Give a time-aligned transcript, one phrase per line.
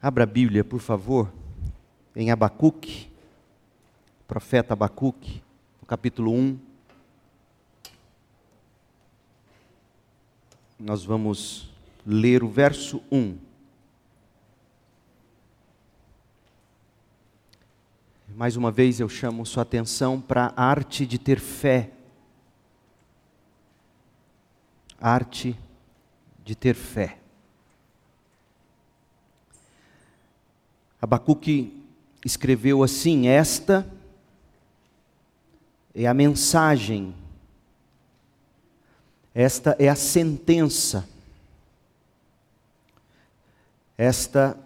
[0.00, 1.32] Abra a Bíblia, por favor,
[2.14, 3.10] em Abacuque,
[4.28, 5.42] profeta Abacuque,
[5.80, 6.58] no capítulo 1.
[10.78, 11.68] Nós vamos
[12.06, 13.36] ler o verso 1.
[18.36, 21.90] Mais uma vez eu chamo sua atenção para a arte de ter fé.
[25.00, 25.58] Arte
[26.44, 27.18] de ter fé.
[31.00, 31.82] Abacuque
[32.24, 33.86] escreveu assim: Esta
[35.94, 37.14] é a mensagem,
[39.34, 41.08] esta é a sentença,
[43.96, 44.58] esta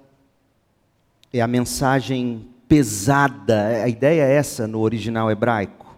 [1.32, 5.94] é a mensagem pesada, a ideia é essa no original hebraico,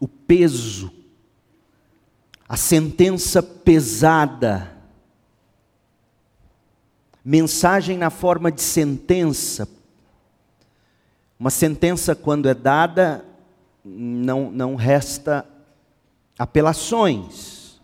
[0.00, 0.92] o peso,
[2.48, 4.75] a sentença pesada
[7.28, 9.68] Mensagem na forma de sentença.
[11.40, 13.24] Uma sentença, quando é dada,
[13.84, 15.44] não, não resta
[16.38, 17.80] apelações.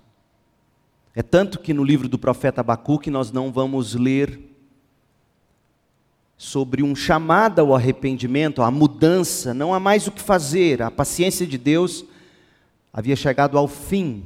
[1.12, 4.38] É tanto que no livro do profeta Abacuque nós não vamos ler
[6.38, 11.44] sobre um chamado ao arrependimento, à mudança, não há mais o que fazer, a paciência
[11.44, 12.04] de Deus
[12.92, 14.22] havia chegado ao fim.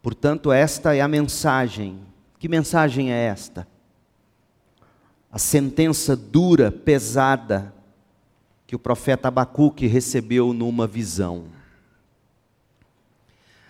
[0.00, 2.08] Portanto, esta é a mensagem
[2.40, 3.68] que mensagem é esta?
[5.30, 7.72] A sentença dura, pesada,
[8.66, 11.44] que o profeta Abacuque recebeu numa visão.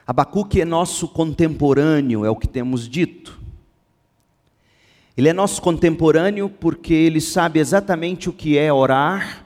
[0.06, 3.40] Abacuque é nosso contemporâneo, é o que temos dito.
[5.16, 9.44] Ele é nosso contemporâneo porque ele sabe exatamente o que é orar,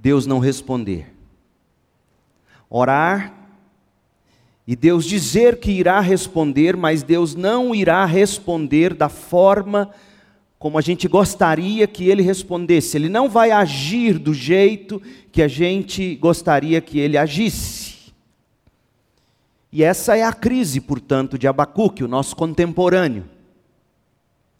[0.00, 1.14] Deus não responder.
[2.68, 3.41] Orar
[4.66, 9.90] e Deus dizer que irá responder, mas Deus não irá responder da forma
[10.58, 12.96] como a gente gostaria que ele respondesse.
[12.96, 18.12] Ele não vai agir do jeito que a gente gostaria que ele agisse.
[19.72, 23.24] E essa é a crise, portanto, de Abacuque, o nosso contemporâneo.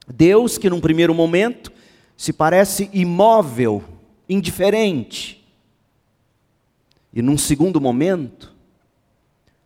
[0.09, 1.71] Deus, que num primeiro momento
[2.17, 3.85] se parece imóvel,
[4.29, 5.45] indiferente,
[7.13, 8.52] e num segundo momento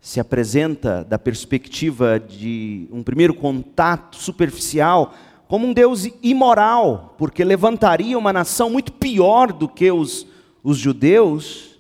[0.07, 5.13] se apresenta da perspectiva de um primeiro contato superficial
[5.49, 10.25] como um Deus imoral, porque levantaria uma nação muito pior do que os,
[10.63, 11.77] os judeus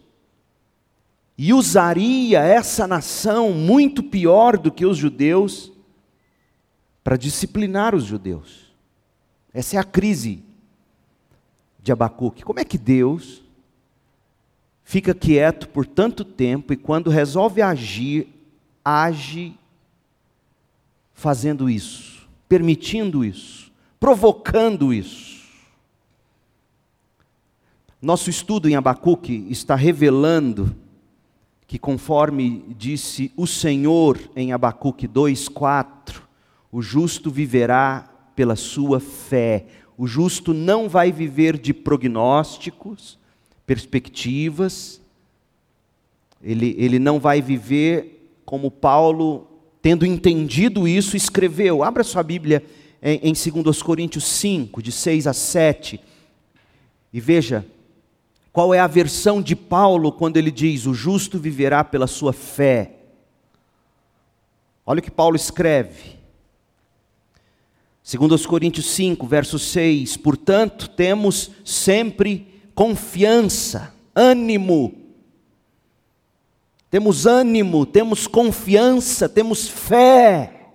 [1.38, 5.70] e usaria essa nação muito pior do que os judeus
[7.04, 8.74] para disciplinar os judeus.
[9.54, 10.42] Essa é a crise
[11.80, 12.42] de Abacuque.
[12.42, 13.45] Como é que Deus
[14.86, 18.28] fica quieto por tanto tempo e quando resolve agir,
[18.84, 19.58] age
[21.12, 25.44] fazendo isso, permitindo isso, provocando isso.
[28.00, 30.76] Nosso estudo em Abacuque está revelando
[31.66, 36.22] que, conforme disse o Senhor em Abacuque 2,4,
[36.70, 39.66] o justo viverá pela sua fé.
[39.98, 43.18] O justo não vai viver de prognósticos,
[43.66, 45.00] perspectivas,
[46.42, 49.48] ele, ele não vai viver como Paulo,
[49.82, 51.82] tendo entendido isso, escreveu.
[51.82, 52.64] Abra sua Bíblia
[53.02, 56.00] em, em 2 Coríntios 5, de 6 a 7,
[57.12, 57.66] e veja
[58.52, 62.92] qual é a versão de Paulo quando ele diz: O justo viverá pela sua fé.
[64.84, 66.16] Olha o que Paulo escreve.
[68.08, 74.94] 2 Coríntios 5, verso 6: Portanto, temos sempre confiança, ânimo.
[76.90, 80.68] Temos ânimo, temos confiança, temos fé.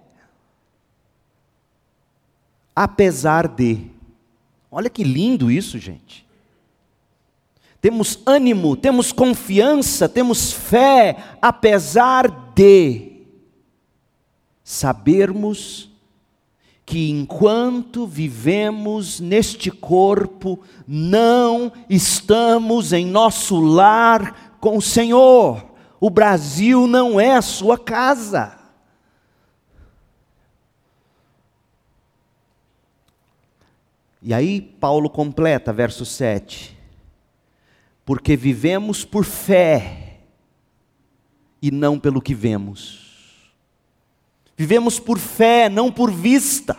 [2.75, 3.85] Apesar de.
[4.71, 6.25] Olha que lindo isso, gente.
[7.79, 13.25] Temos ânimo, temos confiança, temos fé, apesar de
[14.63, 15.90] sabermos
[16.85, 25.65] que enquanto vivemos neste corpo, não estamos em nosso lar com o Senhor.
[25.99, 28.57] O Brasil não é a sua casa.
[34.21, 36.77] E aí Paulo completa, verso 7.
[38.05, 40.19] Porque vivemos por fé
[41.61, 43.10] e não pelo que vemos.
[44.61, 46.77] Vivemos por fé, não por vista.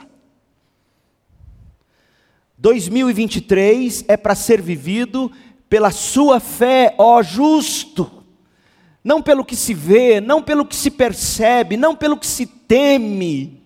[2.57, 5.33] 2023 é para ser vivido
[5.69, 8.23] pela sua fé, ó justo.
[9.03, 13.61] Não pelo que se vê, não pelo que se percebe, não pelo que se teme.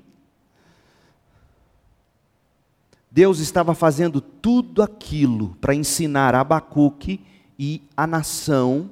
[3.10, 7.20] Deus estava fazendo tudo aquilo para ensinar Abacuque
[7.58, 8.90] e a nação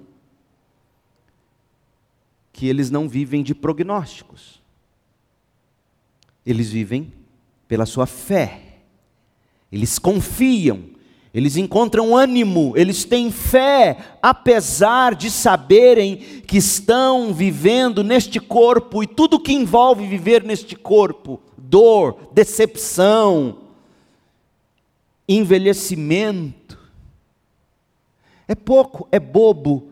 [2.53, 4.63] que eles não vivem de prognósticos.
[6.47, 7.13] Eles vivem
[7.67, 8.61] pela sua fé.
[9.73, 10.85] Eles confiam,
[11.33, 19.07] eles encontram ânimo, eles têm fé, apesar de saberem que estão vivendo neste corpo e
[19.07, 21.41] tudo que envolve viver neste corpo
[21.75, 23.59] dor, decepção,
[25.29, 26.79] envelhecimento.
[28.47, 29.89] É pouco, é bobo,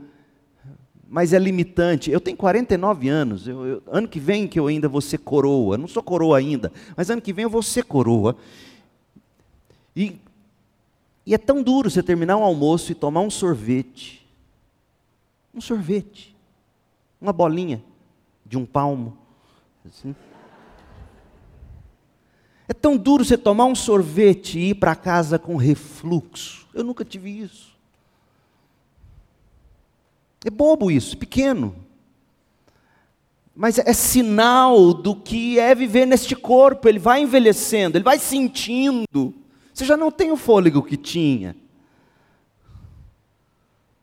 [1.13, 2.11] mas é limitante.
[2.11, 5.77] Eu tenho 49 anos, eu, eu, ano que vem que eu ainda vou ser coroa,
[5.77, 8.35] não sou coroa ainda, mas ano que vem eu vou ser coroa.
[9.95, 10.19] E,
[11.27, 14.27] e é tão duro você terminar um almoço e tomar um sorvete.
[15.55, 16.35] Um sorvete.
[17.21, 17.85] Uma bolinha
[18.47, 19.19] de um palmo.
[19.87, 20.17] Assim.
[22.67, 26.67] É tão duro você tomar um sorvete e ir para casa com refluxo.
[26.73, 27.72] Eu nunca tive isso.
[30.45, 31.75] É bobo isso, pequeno.
[33.55, 36.89] Mas é sinal do que é viver neste corpo.
[36.89, 39.35] Ele vai envelhecendo, ele vai sentindo.
[39.73, 41.55] Você já não tem o fôlego que tinha.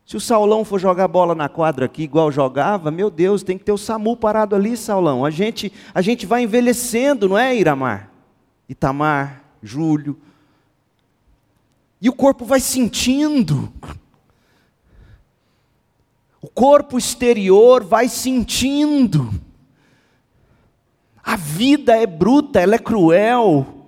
[0.05, 3.63] Se o Saulão for jogar bola na quadra aqui igual jogava, meu Deus, tem que
[3.63, 5.23] ter o SAMU parado ali, Saulão.
[5.23, 8.09] A gente, a gente vai envelhecendo, não é, Iramar?
[8.67, 10.17] Itamar, Júlio.
[12.01, 13.71] E o corpo vai sentindo.
[16.41, 19.33] O corpo exterior vai sentindo.
[21.23, 23.79] A vida é bruta, ela é cruel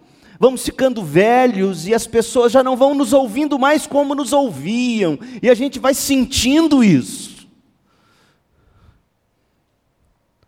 [0.42, 5.20] vamos ficando velhos e as pessoas já não vão nos ouvindo mais como nos ouviam,
[5.40, 7.31] e a gente vai sentindo isso.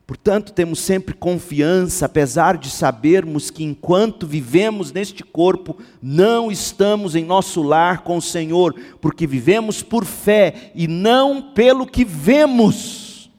[0.05, 7.23] Portanto, temos sempre confiança, apesar de sabermos que enquanto vivemos neste corpo, não estamos em
[7.23, 13.29] nosso lar com o Senhor, porque vivemos por fé e não pelo que vemos.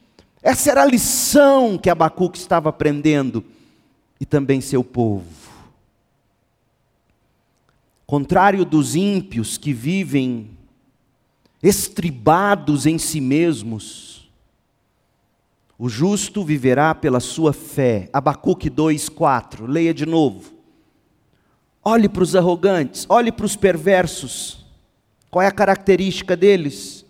[0.43, 3.44] Essa era a lição que Abacuque estava aprendendo,
[4.19, 5.25] e também seu povo.
[8.06, 10.50] Contrário dos ímpios que vivem
[11.62, 14.13] estribados em si mesmos,
[15.79, 18.09] o justo viverá pela sua fé.
[18.12, 19.67] Abacuque 2:4.
[19.67, 20.53] Leia de novo.
[21.82, 24.65] Olhe para os arrogantes, olhe para os perversos.
[25.31, 27.05] Qual é a característica deles?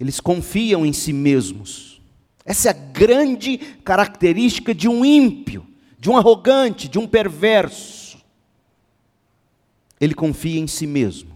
[0.00, 2.00] Eles confiam em si mesmos.
[2.44, 5.64] Essa é a grande característica de um ímpio,
[5.98, 8.02] de um arrogante, de um perverso
[10.02, 11.31] ele confia em si mesmo.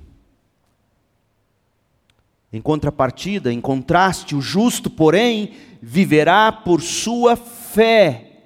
[2.52, 5.52] Em contrapartida, em contraste, o justo, porém,
[5.82, 8.42] viverá por sua fé,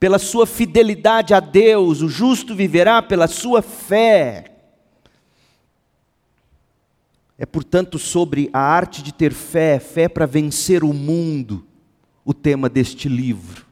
[0.00, 4.52] pela sua fidelidade a Deus, o justo viverá pela sua fé.
[7.38, 11.64] É, portanto, sobre a arte de ter fé, fé para vencer o mundo,
[12.24, 13.64] o tema deste livro.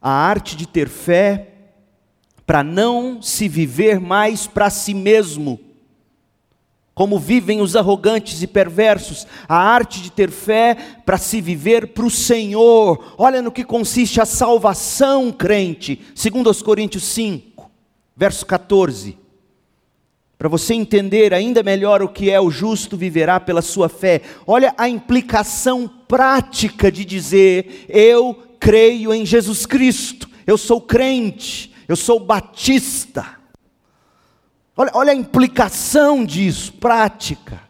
[0.00, 1.48] A arte de ter fé
[2.46, 5.58] para não se viver mais para si mesmo,
[7.02, 12.06] como vivem os arrogantes e perversos, a arte de ter fé para se viver para
[12.06, 13.16] o Senhor.
[13.18, 17.68] Olha no que consiste a salvação, crente, segundo os Coríntios 5,
[18.16, 19.18] verso 14.
[20.38, 24.20] Para você entender ainda melhor o que é o justo viverá pela sua fé.
[24.46, 31.96] Olha a implicação prática de dizer: eu creio em Jesus Cristo, eu sou crente eu
[31.96, 33.36] sou batista.
[34.76, 37.62] Olha, olha a implicação disso, prática.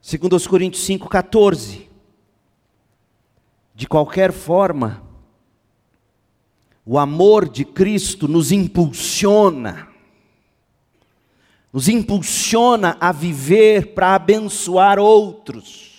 [0.00, 1.88] Segundo os Coríntios 5,14.
[3.74, 5.02] De qualquer forma,
[6.84, 9.88] o amor de Cristo nos impulsiona,
[11.72, 15.92] nos impulsiona a viver para abençoar outros.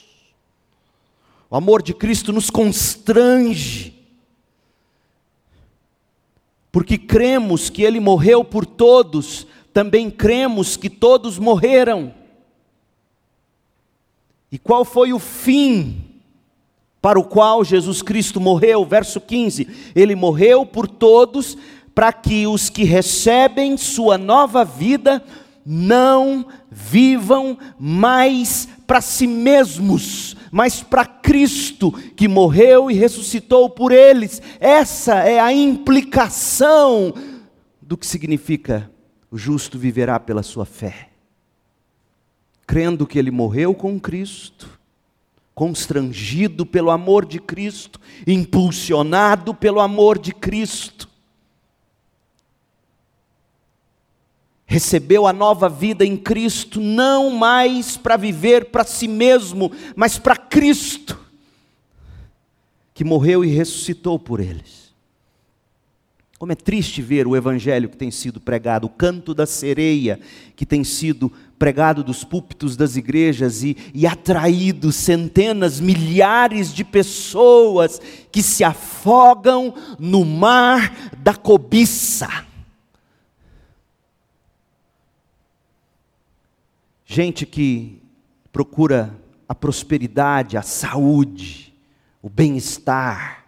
[1.50, 3.94] O amor de Cristo nos constrange
[6.74, 12.14] porque cremos que ele morreu por todos, também cremos que todos morreram.
[14.52, 16.04] E qual foi o fim
[17.02, 18.86] para o qual Jesus Cristo morreu?
[18.86, 21.58] Verso 15: Ele morreu por todos,
[21.96, 25.24] para que os que recebem sua nova vida
[25.66, 34.40] não vivam mais para si mesmos, mas para Cristo que morreu e ressuscitou por eles.
[34.60, 37.14] Essa é a implicação
[37.82, 38.93] do que significa
[39.34, 41.10] o justo viverá pela sua fé.
[42.68, 44.80] Crendo que ele morreu com Cristo,
[45.56, 51.10] constrangido pelo amor de Cristo, impulsionado pelo amor de Cristo.
[54.66, 60.36] recebeu a nova vida em Cristo, não mais para viver para si mesmo, mas para
[60.36, 61.20] Cristo,
[62.92, 64.93] que morreu e ressuscitou por eles.
[66.44, 70.20] Como é triste ver o evangelho que tem sido pregado, o canto da sereia
[70.58, 78.02] que tem sido pregado dos púlpitos das igrejas e, e atraído centenas, milhares de pessoas
[78.30, 82.28] que se afogam no mar da cobiça.
[87.06, 88.02] Gente que
[88.52, 91.74] procura a prosperidade, a saúde,
[92.22, 93.43] o bem-estar,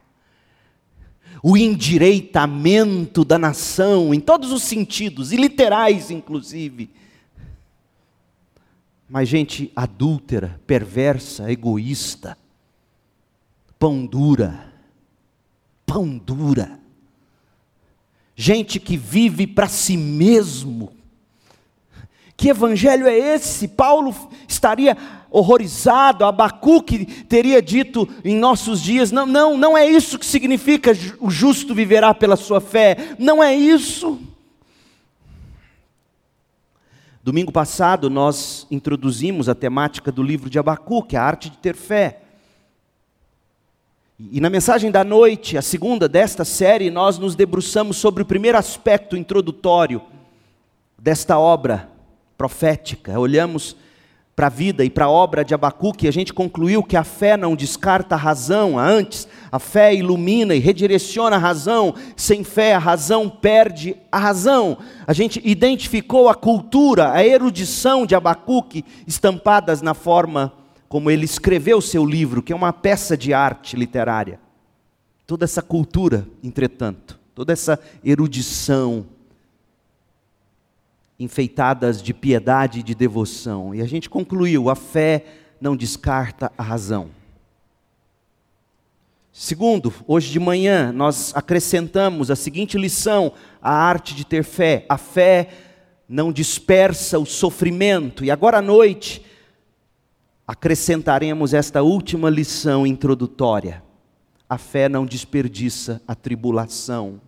[1.48, 6.90] o endireitamento da nação, em todos os sentidos, e literais inclusive.
[9.08, 12.36] Mas gente adúltera, perversa, egoísta,
[13.78, 14.74] pão dura,
[15.86, 16.80] pão dura.
[18.36, 20.94] Gente que vive para si mesmo.
[22.36, 23.68] Que evangelho é esse?
[23.68, 24.16] Paulo
[24.48, 24.98] estaria
[25.36, 31.30] horrorizado, Abacuque teria dito em nossos dias: não, não, não é isso que significa o
[31.30, 34.18] justo viverá pela sua fé, não é isso.
[37.22, 42.22] Domingo passado nós introduzimos a temática do livro de Abacuque, a arte de ter fé.
[44.18, 48.58] E na mensagem da noite, a segunda desta série, nós nos debruçamos sobre o primeiro
[48.58, 50.02] aspecto introdutório
[50.98, 51.90] desta obra
[52.38, 53.20] profética.
[53.20, 53.76] Olhamos
[54.36, 57.38] para a vida e para a obra de Abacuque, a gente concluiu que a fé
[57.38, 62.80] não descarta a razão, antes, a fé ilumina e redireciona a razão, sem fé a
[62.80, 64.78] razão perde a razão.
[65.08, 70.52] A gente identificou a cultura, a erudição de Abacuque estampadas na forma
[70.90, 74.40] como ele escreveu seu livro, que é uma peça de arte literária.
[75.26, 79.06] Toda essa cultura, entretanto, toda essa erudição,
[81.20, 83.74] enfeitadas de piedade e de devoção.
[83.74, 85.26] E a gente concluiu: a fé
[85.60, 87.10] não descarta a razão.
[89.32, 94.98] Segundo, hoje de manhã nós acrescentamos a seguinte lição à arte de ter fé: a
[94.98, 95.50] fé
[96.08, 98.24] não dispersa o sofrimento.
[98.24, 99.26] E agora à noite
[100.48, 103.84] acrescentaremos esta última lição introdutória:
[104.48, 107.20] a fé não desperdiça a tribulação.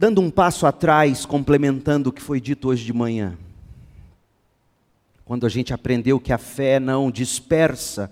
[0.00, 3.36] Dando um passo atrás, complementando o que foi dito hoje de manhã.
[5.26, 8.10] Quando a gente aprendeu que a fé não dispersa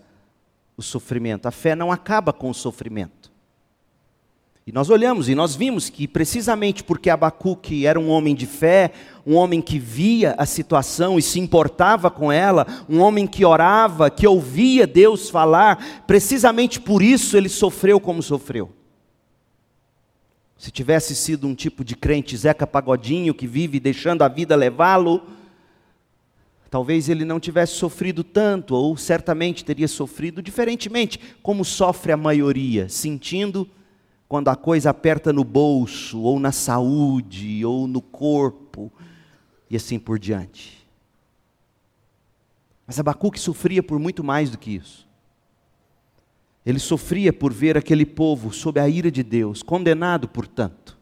[0.77, 3.33] o sofrimento, a fé não acaba com o sofrimento.
[4.67, 8.93] E nós olhamos e nós vimos que precisamente porque Abacuque era um homem de fé,
[9.27, 14.11] um homem que via a situação e se importava com ela, um homem que orava,
[14.11, 18.78] que ouvia Deus falar, precisamente por isso ele sofreu como sofreu.
[20.59, 25.23] Se tivesse sido um tipo de crente Zeca Pagodinho que vive deixando a vida levá-lo,
[26.69, 32.89] talvez ele não tivesse sofrido tanto, ou certamente teria sofrido diferentemente, como sofre a maioria,
[32.89, 33.71] sentindo
[34.29, 38.93] quando a coisa aperta no bolso, ou na saúde, ou no corpo,
[39.71, 40.87] e assim por diante.
[42.87, 45.08] Mas Abacuque sofria por muito mais do que isso.
[46.69, 50.99] Ele sofria por ver aquele povo sob a ira de Deus, condenado, portanto.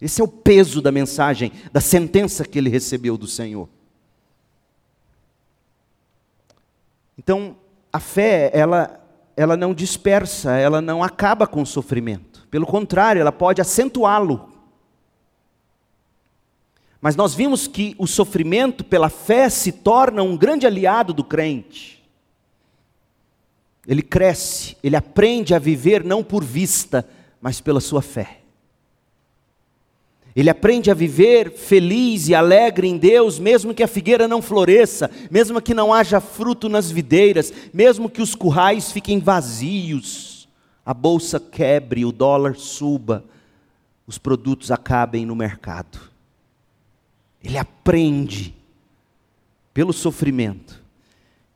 [0.00, 3.68] Esse é o peso da mensagem, da sentença que ele recebeu do Senhor.
[7.16, 7.56] Então,
[7.92, 9.00] a fé, ela,
[9.36, 12.44] ela não dispersa, ela não acaba com o sofrimento.
[12.50, 14.50] Pelo contrário, ela pode acentuá-lo.
[17.00, 21.95] Mas nós vimos que o sofrimento pela fé se torna um grande aliado do crente
[23.86, 27.08] ele cresce, ele aprende a viver não por vista,
[27.40, 28.40] mas pela sua fé.
[30.34, 35.10] Ele aprende a viver feliz e alegre em Deus, mesmo que a figueira não floresça,
[35.30, 40.46] mesmo que não haja fruto nas videiras, mesmo que os currais fiquem vazios,
[40.84, 43.24] a bolsa quebre, o dólar suba,
[44.06, 45.98] os produtos acabem no mercado.
[47.42, 48.54] Ele aprende
[49.72, 50.85] pelo sofrimento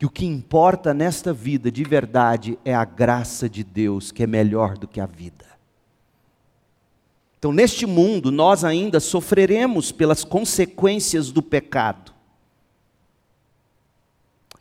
[0.01, 4.27] que o que importa nesta vida de verdade é a graça de Deus, que é
[4.27, 5.45] melhor do que a vida.
[7.39, 12.15] Então, neste mundo, nós ainda sofreremos pelas consequências do pecado.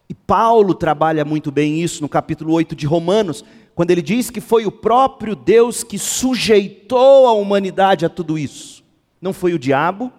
[0.10, 4.41] E Paulo trabalha muito bem isso no capítulo 8 de Romanos, quando ele diz que
[4.41, 8.84] foi o próprio Deus que sujeitou a humanidade a tudo isso.
[9.22, 10.12] Não foi o diabo,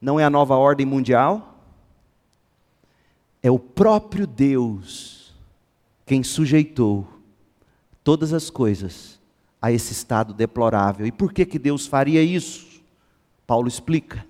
[0.00, 1.51] não é a nova ordem mundial,
[3.42, 5.34] é o próprio Deus
[6.06, 7.08] quem sujeitou
[8.04, 9.20] todas as coisas
[9.60, 11.06] a esse estado deplorável.
[11.06, 12.82] E por que, que Deus faria isso?
[13.46, 14.26] Paulo explica.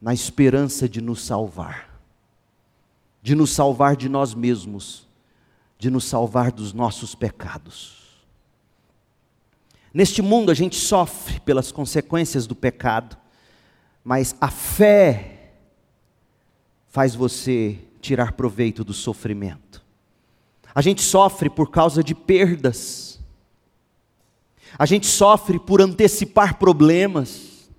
[0.00, 1.98] Na esperança de nos salvar,
[3.22, 5.08] de nos salvar de nós mesmos,
[5.78, 8.04] de nos salvar dos nossos pecados.
[9.94, 13.16] Neste mundo a gente sofre pelas consequências do pecado,
[14.04, 15.54] mas a fé
[16.88, 19.82] faz você tirar proveito do sofrimento.
[20.74, 23.18] A gente sofre por causa de perdas,
[24.78, 27.70] a gente sofre por antecipar problemas,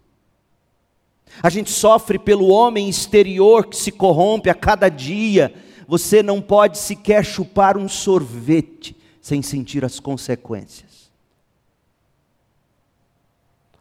[1.43, 5.53] a gente sofre pelo homem exterior que se corrompe a cada dia.
[5.87, 11.11] Você não pode sequer chupar um sorvete sem sentir as consequências.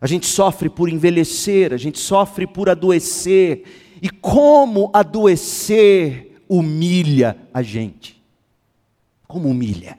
[0.01, 3.63] A gente sofre por envelhecer, a gente sofre por adoecer.
[4.03, 8.23] E como adoecer humilha a gente?
[9.27, 9.99] Como humilha?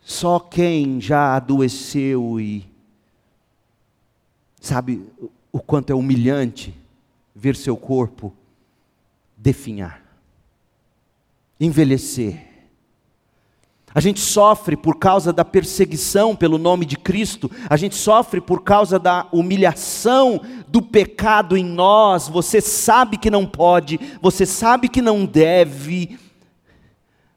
[0.00, 2.66] Só quem já adoeceu e
[4.60, 5.06] sabe
[5.50, 6.74] o quanto é humilhante
[7.34, 8.34] ver seu corpo
[9.36, 10.02] definhar,
[11.58, 12.53] envelhecer
[13.94, 18.64] a gente sofre por causa da perseguição pelo nome de Cristo, a gente sofre por
[18.64, 22.26] causa da humilhação do pecado em nós.
[22.26, 26.18] Você sabe que não pode, você sabe que não deve,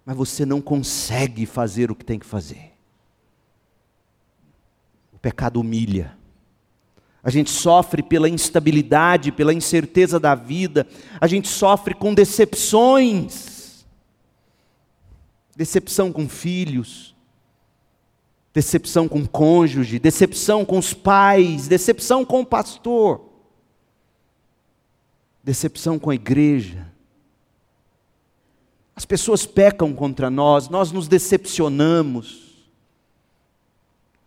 [0.03, 2.73] mas você não consegue fazer o que tem que fazer.
[5.13, 6.17] O pecado humilha.
[7.23, 10.87] A gente sofre pela instabilidade, pela incerteza da vida,
[11.21, 13.56] a gente sofre com decepções
[15.57, 17.15] decepção com filhos,
[18.53, 23.21] decepção com cônjuge, decepção com os pais, decepção com o pastor,
[25.43, 26.93] decepção com a igreja.
[28.95, 32.67] As pessoas pecam contra nós, nós nos decepcionamos.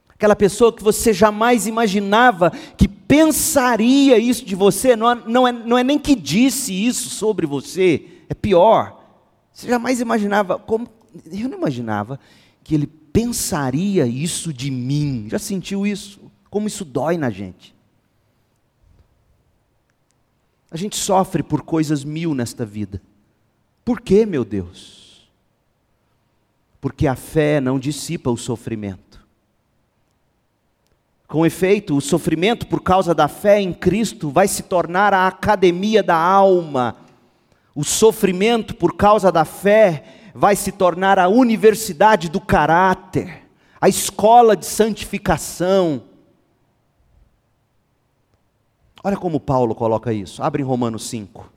[0.08, 5.52] Aquela pessoa que você jamais imaginava que pensaria isso de você, não é, não é,
[5.52, 9.00] não é nem que disse isso sobre você, é pior.
[9.52, 10.88] Você jamais imaginava como,
[11.30, 12.18] eu não imaginava
[12.62, 15.26] que ele pensaria isso de mim.
[15.28, 16.20] Já sentiu isso?
[16.49, 17.75] Como isso dói na gente.
[20.70, 23.02] A gente sofre por coisas mil nesta vida.
[23.84, 25.28] Por quê, meu Deus?
[26.80, 29.10] Porque a fé não dissipa o sofrimento.
[31.26, 36.02] Com efeito, o sofrimento por causa da fé em Cristo vai se tornar a academia
[36.02, 36.96] da alma.
[37.75, 43.49] O sofrimento por causa da fé vai se tornar a universidade do caráter,
[43.80, 46.04] a escola de santificação.
[49.02, 50.43] Olha como Paulo coloca isso.
[50.43, 51.50] Abre em Romanos 5.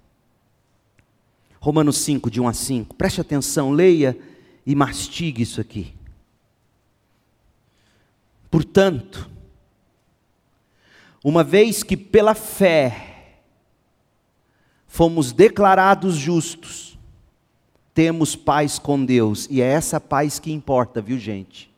[1.59, 2.95] Romanos 5, de 1 a 5.
[2.95, 4.17] Preste atenção, leia
[4.65, 5.93] e mastigue isso aqui.
[8.49, 9.29] Portanto,
[11.23, 13.13] uma vez que pela fé
[14.87, 16.92] fomos declarados justos,
[17.93, 21.71] temos paz com Deus, e é essa paz que importa, viu gente?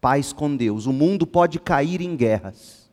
[0.00, 0.86] Paz com Deus.
[0.86, 2.88] O mundo pode cair em guerras,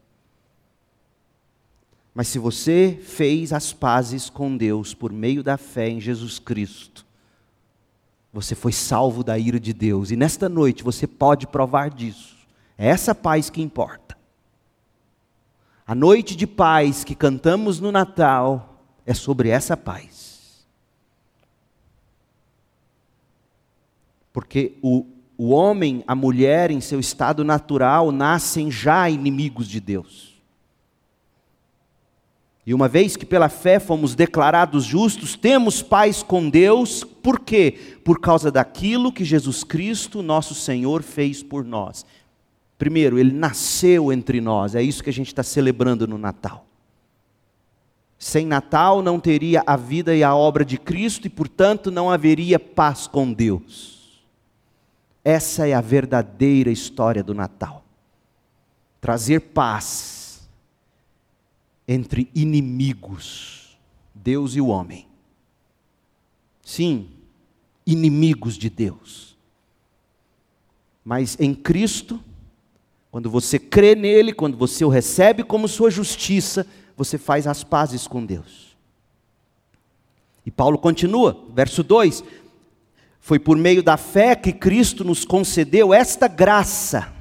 [2.13, 7.05] mas se você fez as pazes com Deus por meio da fé em Jesus Cristo,
[8.33, 12.35] você foi salvo da ira de Deus, e nesta noite você pode provar disso.
[12.77, 14.17] É essa paz que importa.
[15.85, 20.28] A noite de paz que cantamos no Natal é sobre essa paz.
[24.39, 25.05] Porque o,
[25.37, 30.41] o homem, a mulher, em seu estado natural, nascem já inimigos de Deus.
[32.65, 37.97] E uma vez que pela fé fomos declarados justos, temos paz com Deus, por quê?
[38.01, 42.05] Por causa daquilo que Jesus Cristo, nosso Senhor, fez por nós.
[42.77, 46.65] Primeiro, Ele nasceu entre nós, é isso que a gente está celebrando no Natal.
[48.17, 52.57] Sem Natal não teria a vida e a obra de Cristo e, portanto, não haveria
[52.57, 53.98] paz com Deus.
[55.23, 57.83] Essa é a verdadeira história do Natal.
[59.01, 60.49] Trazer paz
[61.87, 63.77] entre inimigos,
[64.13, 65.07] Deus e o homem.
[66.63, 67.09] Sim,
[67.85, 69.35] inimigos de Deus.
[71.03, 72.23] Mas em Cristo,
[73.09, 78.05] quando você crê nele, quando você o recebe como sua justiça, você faz as pazes
[78.05, 78.77] com Deus.
[80.45, 82.23] E Paulo continua, verso 2:
[83.19, 87.13] foi por meio da fé que Cristo nos concedeu esta graça,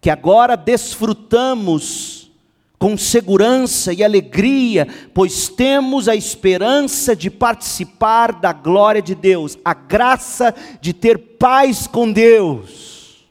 [0.00, 2.30] que agora desfrutamos
[2.78, 9.74] com segurança e alegria, pois temos a esperança de participar da glória de Deus, a
[9.74, 13.28] graça de ter paz com Deus.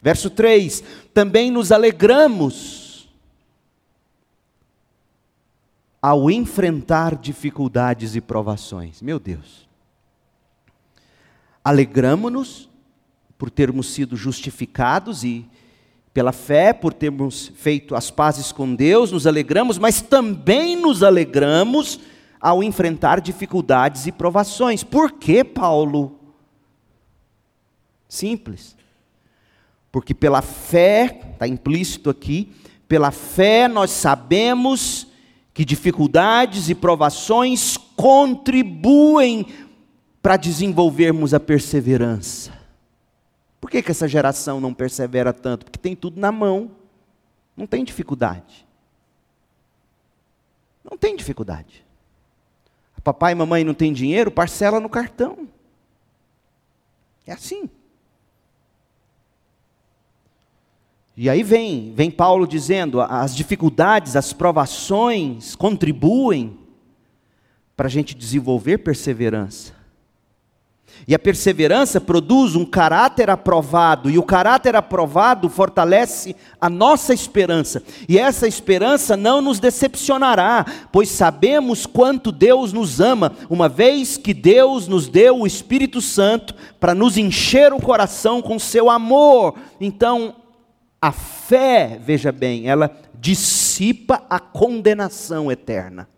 [0.00, 3.08] Verso 3: também nos alegramos
[6.00, 9.02] ao enfrentar dificuldades e provações.
[9.02, 9.65] Meu Deus.
[11.66, 12.70] Alegramos-nos
[13.36, 15.44] por termos sido justificados e
[16.14, 21.98] pela fé, por termos feito as pazes com Deus, nos alegramos, mas também nos alegramos
[22.40, 24.84] ao enfrentar dificuldades e provações.
[24.84, 26.20] Por que, Paulo?
[28.08, 28.76] Simples.
[29.90, 32.52] Porque pela fé, está implícito aqui,
[32.86, 35.08] pela fé nós sabemos
[35.52, 39.46] que dificuldades e provações contribuem
[40.26, 42.50] para desenvolvermos a perseverança.
[43.60, 45.64] Por que, que essa geração não persevera tanto?
[45.64, 46.72] Porque tem tudo na mão,
[47.56, 48.66] não tem dificuldade.
[50.82, 51.86] Não tem dificuldade.
[53.04, 55.46] Papai e mamãe não tem dinheiro, parcela no cartão.
[57.24, 57.70] É assim.
[61.16, 66.58] E aí vem, vem Paulo dizendo, as dificuldades, as provações contribuem
[67.76, 69.75] para a gente desenvolver perseverança.
[71.08, 77.82] E a perseverança produz um caráter aprovado, e o caráter aprovado fortalece a nossa esperança.
[78.08, 84.34] E essa esperança não nos decepcionará, pois sabemos quanto Deus nos ama, uma vez que
[84.34, 89.54] Deus nos deu o Espírito Santo para nos encher o coração com seu amor.
[89.80, 90.34] Então,
[91.00, 96.08] a fé, veja bem, ela dissipa a condenação eterna.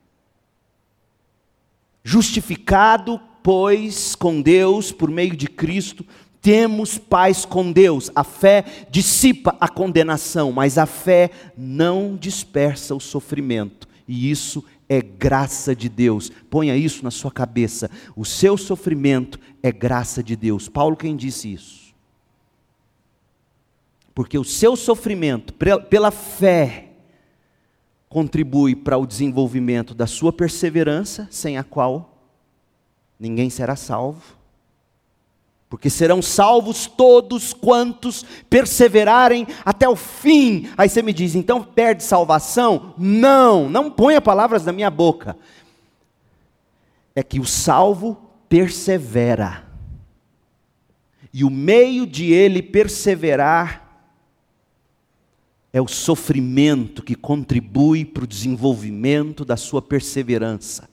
[2.03, 6.05] Justificado pois, com Deus, por meio de Cristo,
[6.41, 8.11] temos paz com Deus.
[8.15, 13.89] A fé dissipa a condenação, mas a fé não dispersa o sofrimento.
[14.07, 16.31] E isso é graça de Deus.
[16.49, 17.91] Ponha isso na sua cabeça.
[18.17, 20.69] O seu sofrimento é graça de Deus.
[20.69, 21.95] Paulo quem disse isso?
[24.15, 25.55] Porque o seu sofrimento,
[25.89, 26.89] pela fé,
[28.09, 32.18] contribui para o desenvolvimento da sua perseverança, sem a qual
[33.19, 34.39] ninguém será salvo.
[35.69, 40.69] Porque serão salvos todos quantos perseverarem até o fim.
[40.79, 42.95] Aí você me diz, então perde salvação?
[42.97, 45.37] Não, não ponha palavras na minha boca.
[47.15, 48.17] É que o salvo
[48.49, 49.67] persevera.
[51.35, 53.87] E o meio de ele perseverar
[55.71, 60.89] é o sofrimento que contribui para o desenvolvimento da sua perseverança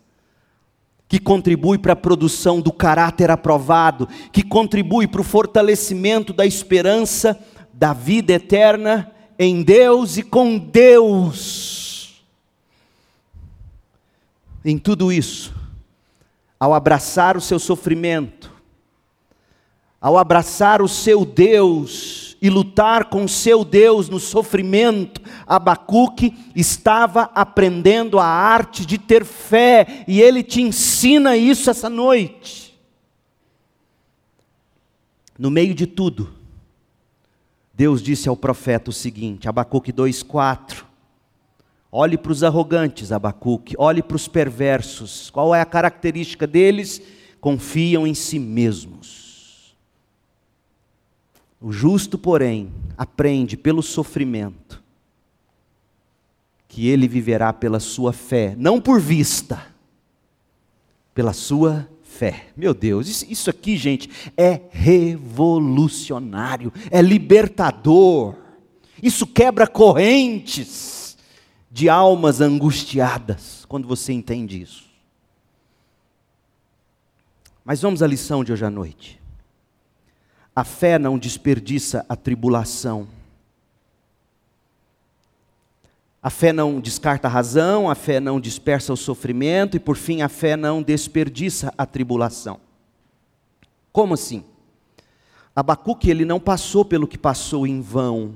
[1.07, 7.39] que contribui para a produção do caráter aprovado, que contribui para o fortalecimento da esperança
[7.73, 12.23] da vida eterna em Deus e com Deus.
[14.63, 15.53] Em tudo isso,
[16.59, 18.51] ao abraçar o seu sofrimento,
[20.01, 28.19] ao abraçar o seu Deus, e lutar com seu Deus no sofrimento, Abacuque estava aprendendo
[28.19, 32.78] a arte de ter fé, e ele te ensina isso essa noite.
[35.38, 36.34] No meio de tudo,
[37.74, 40.84] Deus disse ao profeta o seguinte, Abacuque 2,4:
[41.91, 47.02] Olhe para os arrogantes, Abacuque, olhe para os perversos, qual é a característica deles?
[47.41, 49.24] Confiam em si mesmos
[51.65, 54.84] o justo, porém, aprende pelo sofrimento
[56.67, 59.65] que ele viverá pela sua fé, não por vista,
[61.12, 62.49] pela sua fé.
[62.56, 68.36] Meu Deus, isso, aqui, gente, é revolucionário, é libertador.
[69.01, 71.17] Isso quebra correntes
[71.71, 74.86] de almas angustiadas, quando você entende isso.
[77.63, 79.24] Mas vamos à lição de hoje à noite.
[80.55, 83.07] A fé não desperdiça a tribulação.
[86.23, 90.21] A fé não descarta a razão, a fé não dispersa o sofrimento e, por fim,
[90.21, 92.59] a fé não desperdiça a tribulação.
[93.91, 94.43] Como assim?
[95.55, 98.35] Abacuque ele não passou pelo que passou em vão.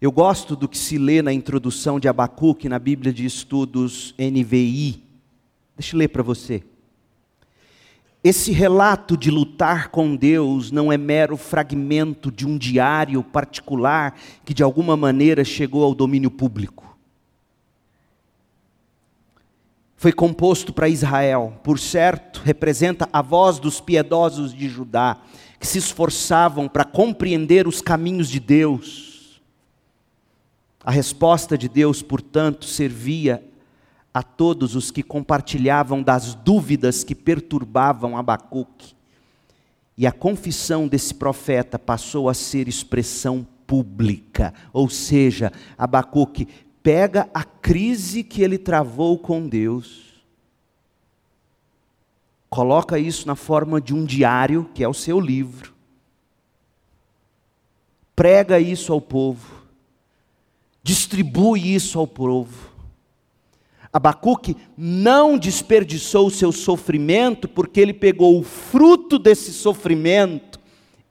[0.00, 5.02] Eu gosto do que se lê na introdução de Abacuque na Bíblia de Estudos NVI.
[5.76, 6.62] Deixa eu ler para você.
[8.22, 14.52] Esse relato de lutar com Deus não é mero fragmento de um diário particular que
[14.52, 16.98] de alguma maneira chegou ao domínio público.
[19.96, 25.18] Foi composto para Israel, por certo, representa a voz dos piedosos de Judá,
[25.58, 29.42] que se esforçavam para compreender os caminhos de Deus.
[30.82, 33.44] A resposta de Deus, portanto, servia
[34.12, 38.94] a todos os que compartilhavam das dúvidas que perturbavam Abacuque.
[39.96, 46.48] E a confissão desse profeta passou a ser expressão pública, ou seja, Abacuque
[46.82, 50.24] pega a crise que ele travou com Deus,
[52.48, 55.72] coloca isso na forma de um diário, que é o seu livro,
[58.16, 59.62] prega isso ao povo,
[60.82, 62.69] distribui isso ao povo.
[63.92, 70.60] Abacuque não desperdiçou o seu sofrimento, porque ele pegou o fruto desse sofrimento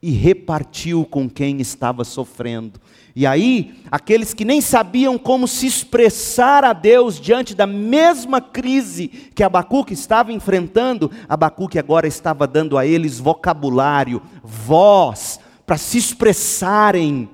[0.01, 2.79] e repartiu com quem estava sofrendo.
[3.13, 9.09] E aí, aqueles que nem sabiam como se expressar a Deus diante da mesma crise
[9.09, 17.29] que Abacuque estava enfrentando, Abacuque agora estava dando a eles vocabulário, voz, para se expressarem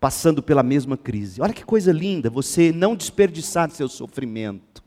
[0.00, 1.40] passando pela mesma crise.
[1.40, 4.84] Olha que coisa linda, você não desperdiçar seu sofrimento.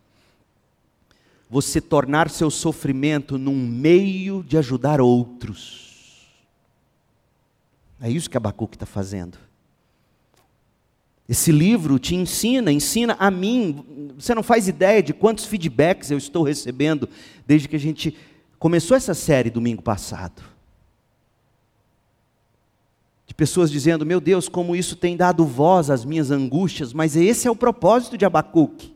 [1.50, 6.28] Você tornar seu sofrimento num meio de ajudar outros.
[8.00, 9.38] É isso que Abacuque está fazendo.
[11.28, 14.14] Esse livro te ensina, ensina a mim.
[14.18, 17.10] Você não faz ideia de quantos feedbacks eu estou recebendo
[17.48, 18.16] desde que a gente
[18.60, 20.59] começou essa série domingo passado
[23.40, 27.52] pessoas dizendo: Meu Deus, como isso tem dado voz às minhas angústias, mas esse é
[27.52, 28.94] o propósito de Abacuque.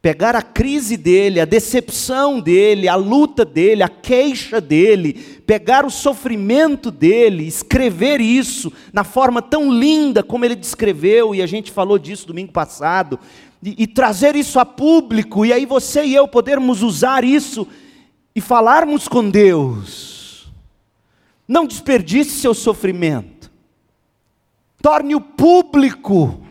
[0.00, 5.12] Pegar a crise dele, a decepção dele, a luta dele, a queixa dele,
[5.46, 11.46] pegar o sofrimento dele, escrever isso na forma tão linda como ele descreveu, e a
[11.46, 13.18] gente falou disso domingo passado,
[13.62, 17.66] e, e trazer isso a público, e aí você e eu podermos usar isso
[18.34, 20.13] e falarmos com Deus
[21.46, 23.50] não desperdice seu sofrimento.
[24.80, 26.42] Torne-o público.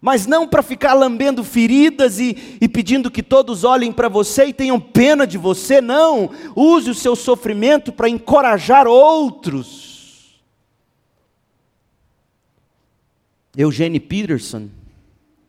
[0.00, 4.52] Mas não para ficar lambendo feridas e, e pedindo que todos olhem para você e
[4.52, 6.30] tenham pena de você, não.
[6.56, 10.40] Use o seu sofrimento para encorajar outros.
[13.56, 14.68] Eugene Peterson,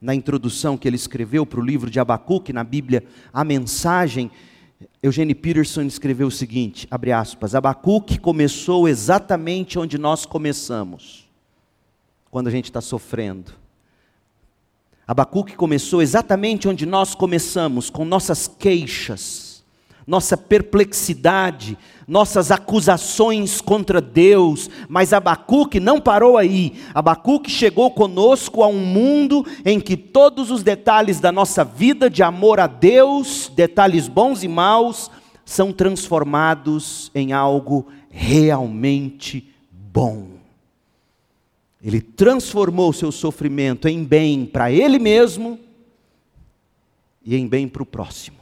[0.02, 4.32] na introdução que ele escreveu para o livro de Abacuque, na Bíblia, a mensagem,
[5.02, 11.30] Eugene Peterson escreveu o seguinte, abre aspas, Abacuque começou exatamente onde nós começamos,
[12.30, 13.54] quando a gente está sofrendo.
[15.08, 19.64] Abacuque começou exatamente onde nós começamos, com nossas queixas,
[20.08, 21.78] nossa perplexidade,
[22.12, 26.74] nossas acusações contra Deus, mas Abacuque não parou aí.
[26.94, 32.22] Abacuque chegou conosco a um mundo em que todos os detalhes da nossa vida de
[32.22, 35.10] amor a Deus, detalhes bons e maus,
[35.46, 40.32] são transformados em algo realmente bom.
[41.82, 45.58] Ele transformou seu sofrimento em bem para ele mesmo
[47.26, 48.41] e em bem para o próximo.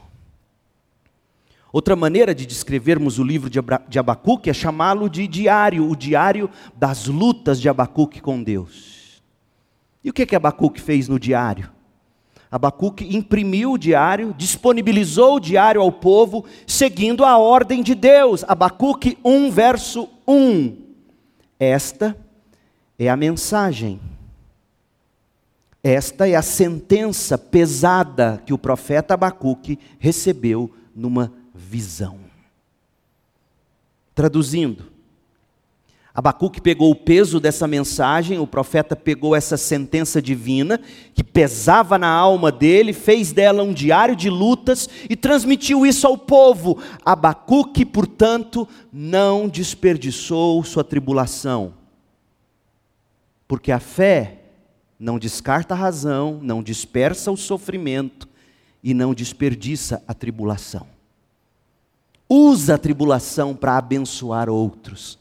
[1.72, 7.06] Outra maneira de descrevermos o livro de Abacuque é chamá-lo de diário, o diário das
[7.06, 9.22] lutas de Abacuque com Deus.
[10.02, 11.70] E o que, que Abacuque fez no diário?
[12.50, 18.42] Abacuque imprimiu o diário, disponibilizou o diário ao povo, seguindo a ordem de Deus.
[18.48, 20.76] Abacuque 1, verso 1.
[21.60, 22.16] Esta
[22.98, 24.00] é a mensagem.
[25.82, 32.18] Esta é a sentença pesada que o profeta Abacuque recebeu numa visão.
[34.14, 34.90] Traduzindo,
[36.12, 40.80] Abacuque pegou o peso dessa mensagem, o profeta pegou essa sentença divina,
[41.14, 46.18] que pesava na alma dele, fez dela um diário de lutas e transmitiu isso ao
[46.18, 46.78] povo.
[47.04, 51.74] Abacuque, portanto, não desperdiçou sua tribulação,
[53.46, 54.38] porque a fé
[54.98, 58.28] não descarta a razão, não dispersa o sofrimento
[58.82, 60.99] e não desperdiça a tribulação.
[62.32, 65.18] Usa a tribulação para abençoar outros.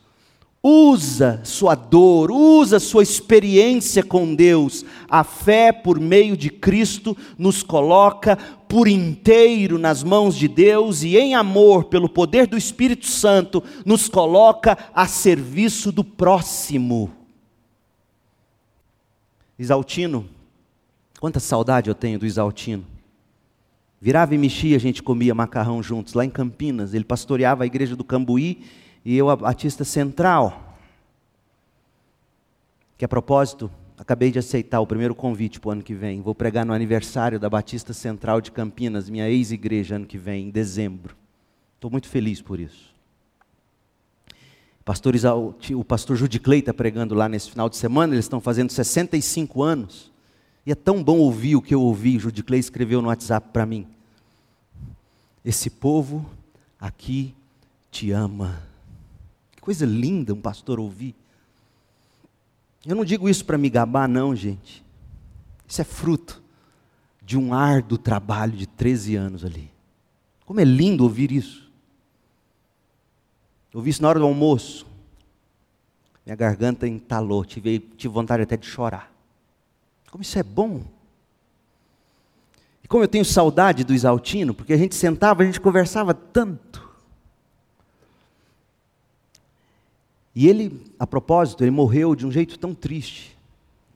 [0.62, 4.86] Usa sua dor, usa sua experiência com Deus.
[5.10, 11.18] A fé, por meio de Cristo, nos coloca por inteiro nas mãos de Deus e,
[11.18, 17.10] em amor, pelo poder do Espírito Santo, nos coloca a serviço do próximo.
[19.58, 20.30] Isaltino,
[21.20, 22.86] quanta saudade eu tenho do Isaltino.
[24.02, 26.94] Virava e mexia, a gente comia macarrão juntos, lá em Campinas.
[26.94, 28.64] Ele pastoreava a igreja do Cambuí
[29.04, 30.78] e eu a Batista Central.
[32.98, 36.22] Que a propósito, acabei de aceitar o primeiro convite para o ano que vem.
[36.22, 40.50] Vou pregar no aniversário da Batista Central de Campinas, minha ex-igreja, ano que vem, em
[40.50, 41.16] dezembro.
[41.76, 42.94] Estou muito feliz por isso.
[44.86, 48.72] pastor Isau, o pastor Judiclei está pregando lá nesse final de semana, eles estão fazendo
[48.72, 50.10] 65 anos.
[50.66, 53.88] E é tão bom ouvir o que eu ouvi, Judiclei escreveu no WhatsApp para mim.
[55.44, 56.30] Esse povo
[56.80, 57.34] aqui
[57.90, 58.62] te ama.
[59.52, 61.16] Que coisa linda um pastor ouvir.
[62.86, 64.84] Eu não digo isso para me gabar, não, gente.
[65.68, 66.42] Isso é fruto
[67.22, 69.70] de um árduo trabalho de 13 anos ali.
[70.46, 71.70] Como é lindo ouvir isso.
[73.74, 74.88] Ouvi isso na hora do almoço.
[76.26, 79.09] Minha garganta entalou, tive, tive vontade até de chorar.
[80.12, 80.84] Como isso é bom.
[82.84, 86.90] E como eu tenho saudade do Isaltino, porque a gente sentava, a gente conversava tanto.
[90.34, 93.38] E ele, a propósito, ele morreu de um jeito tão triste.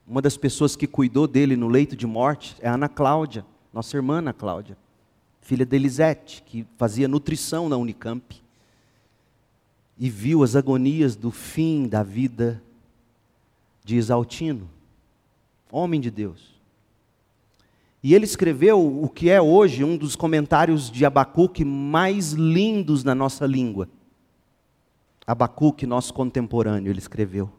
[0.06, 3.96] Uma das pessoas que cuidou dele no leito de morte é a Ana Cláudia, nossa
[3.96, 4.78] irmã Ana Cláudia,
[5.42, 8.42] filha de Elisete, que fazia nutrição na Unicamp.
[9.98, 12.62] E viu as agonias do fim da vida
[13.86, 14.70] de Isaltino,
[15.74, 16.54] homem de Deus.
[18.04, 23.16] E ele escreveu o que é hoje um dos comentários de Abacuque mais lindos na
[23.16, 23.90] nossa língua.
[25.26, 27.50] Abacuque, nosso contemporâneo, ele escreveu.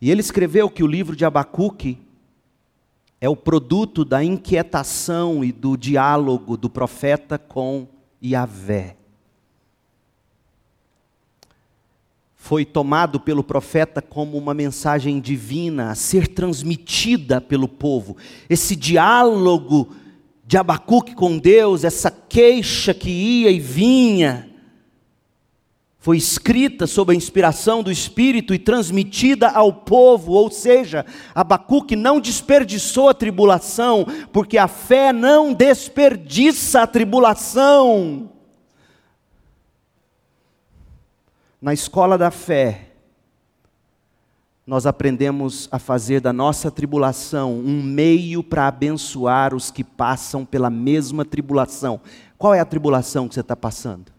[0.00, 1.98] E ele escreveu que o livro de Abacuque
[3.20, 7.88] é o produto da inquietação e do diálogo do profeta com
[8.24, 8.96] Yahvé.
[12.40, 18.16] Foi tomado pelo profeta como uma mensagem divina a ser transmitida pelo povo.
[18.48, 19.94] Esse diálogo
[20.46, 24.48] de Abacuque com Deus, essa queixa que ia e vinha,
[25.98, 32.20] foi escrita sob a inspiração do Espírito e transmitida ao povo, ou seja, Abacuque não
[32.20, 38.30] desperdiçou a tribulação, porque a fé não desperdiça a tribulação.
[41.60, 42.92] Na escola da fé,
[44.64, 50.70] nós aprendemos a fazer da nossa tribulação um meio para abençoar os que passam pela
[50.70, 52.00] mesma tribulação.
[52.36, 54.12] Qual é a tribulação que você está passando?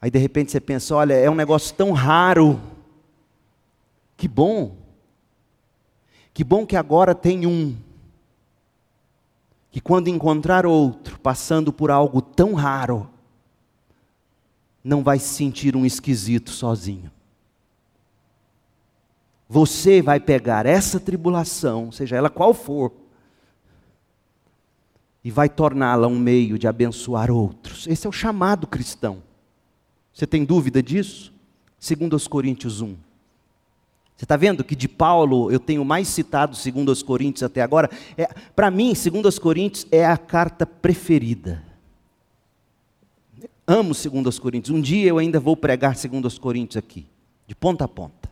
[0.00, 2.60] Aí de repente você pensa: olha, é um negócio tão raro.
[4.16, 4.76] Que bom.
[6.32, 7.76] Que bom que agora tem um.
[9.70, 13.10] Que quando encontrar outro passando por algo tão raro,
[14.82, 17.10] não vai se sentir um esquisito sozinho.
[19.48, 22.92] Você vai pegar essa tribulação, seja ela qual for,
[25.24, 27.86] e vai torná-la um meio de abençoar outros.
[27.86, 29.22] Esse é o chamado cristão.
[30.12, 31.32] Você tem dúvida disso?
[31.78, 32.96] Segundo aos Coríntios 1.
[34.16, 37.88] Você está vendo que de Paulo eu tenho mais citado segundo aos Coríntios até agora?
[38.16, 41.67] É, Para mim, segundo aos Coríntios é a carta preferida.
[43.70, 44.74] Amo segundo aos Coríntios.
[44.74, 47.06] Um dia eu ainda vou pregar segundo aos Coríntios aqui,
[47.46, 48.30] de ponta a ponta.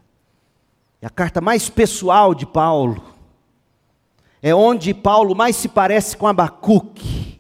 [0.99, 3.05] É a carta mais pessoal de Paulo.
[4.41, 7.39] É onde Paulo mais se parece com Abacuque.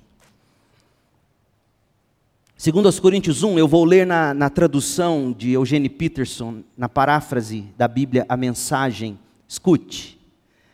[2.54, 7.62] Segundo aos Coríntios 1, eu vou ler na, na tradução de Eugene Peterson, na paráfrase
[7.78, 9.18] da Bíblia, a mensagem.
[9.48, 10.20] Escute.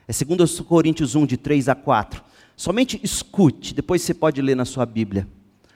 [0.08, 2.20] É segundo aos Coríntios 1, de 3 a 4.
[2.56, 5.28] Somente escute, depois você pode ler na sua Bíblia.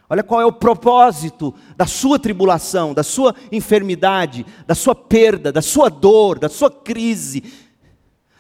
[0.09, 5.63] Olha qual é o propósito da sua tribulação, da sua enfermidade, da sua perda, da
[5.63, 7.43] sua dor, da sua crise,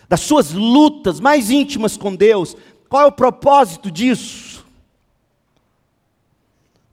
[0.09, 2.57] das suas lutas mais íntimas com Deus.
[2.89, 4.57] Qual é o propósito disso?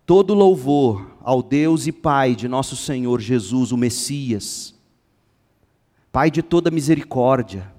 [0.06, 4.74] todo louvor ao Deus e Pai de nosso Senhor Jesus, o Messias,
[6.12, 7.74] Pai de toda misericórdia,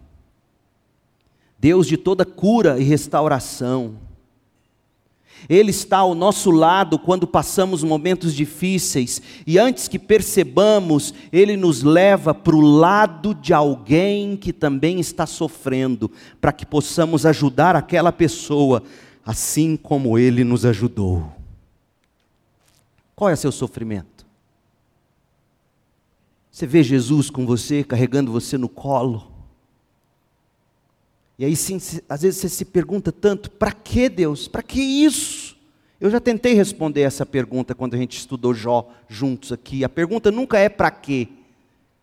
[1.59, 3.97] Deus de toda cura e restauração.
[5.49, 11.83] Ele está ao nosso lado quando passamos momentos difíceis, e antes que percebamos, Ele nos
[11.83, 18.13] leva para o lado de alguém que também está sofrendo, para que possamos ajudar aquela
[18.13, 18.83] pessoa,
[19.25, 21.33] assim como Ele nos ajudou.
[23.15, 24.27] Qual é seu sofrimento?
[26.51, 29.34] Você vê Jesus com você, carregando você no colo.
[31.39, 31.79] E aí sim,
[32.09, 34.47] às vezes você se pergunta tanto, para que Deus?
[34.47, 35.57] Para que isso?
[36.01, 39.85] Eu já tentei responder essa pergunta quando a gente estudou Jó juntos aqui.
[39.85, 41.29] A pergunta nunca é para quê,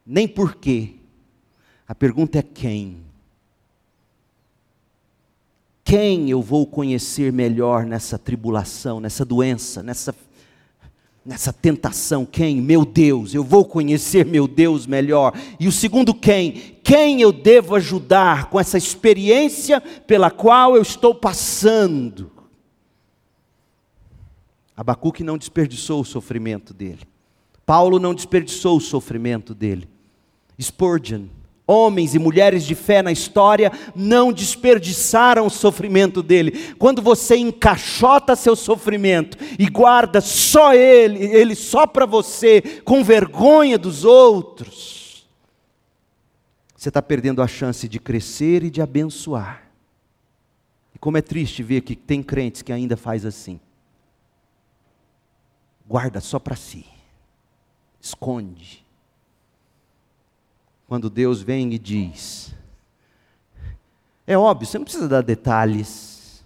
[0.06, 0.96] nem por quê.
[1.88, 2.98] A pergunta é quem.
[5.84, 10.16] Quem eu vou conhecer melhor nessa tribulação, nessa doença, nessa
[11.26, 12.26] nessa tentação.
[12.26, 12.62] Quem?
[12.62, 15.34] Meu Deus, eu vou conhecer meu Deus melhor.
[15.60, 16.78] E o segundo, quem?
[16.84, 22.32] Quem eu devo ajudar com essa experiência pela qual eu estou passando?
[24.76, 27.02] Abacuque não desperdiçou o sofrimento dele.
[27.66, 29.88] Paulo não desperdiçou o sofrimento dele.
[30.60, 31.28] Spurgeon,
[31.72, 36.76] homens e mulheres de fé na história não desperdiçaram o sofrimento dele.
[36.76, 43.78] Quando você encaixota seu sofrimento e guarda só ele, ele só para você, com vergonha
[43.78, 45.26] dos outros,
[46.76, 49.70] você está perdendo a chance de crescer e de abençoar.
[50.94, 53.60] E como é triste ver que tem crentes que ainda faz assim.
[55.88, 56.86] Guarda só para si.
[58.02, 58.82] Esconde
[60.92, 62.54] quando Deus vem e diz.
[64.28, 66.44] É óbvio, você não precisa dar detalhes,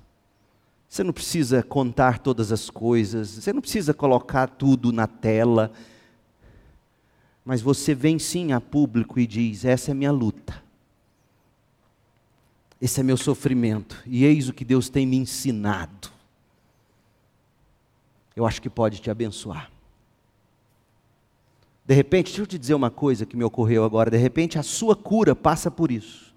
[0.87, 5.71] você não precisa contar todas as coisas, você não precisa colocar tudo na tela,
[7.43, 10.61] mas você vem sim a público e diz: essa é minha luta,
[12.79, 16.11] esse é meu sofrimento, e eis o que Deus tem me ensinado.
[18.35, 19.74] Eu acho que pode te abençoar.
[21.85, 24.09] De repente, deixa eu te dizer uma coisa que me ocorreu agora.
[24.09, 26.33] De repente, a sua cura passa por isso.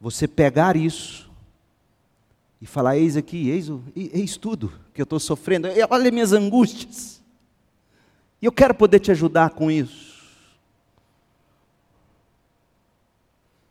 [0.00, 1.30] Você pegar isso
[2.60, 7.22] e falar: Eis aqui, eis, eis tudo que eu estou sofrendo, olha minhas angústias.
[8.42, 10.16] E eu quero poder te ajudar com isso.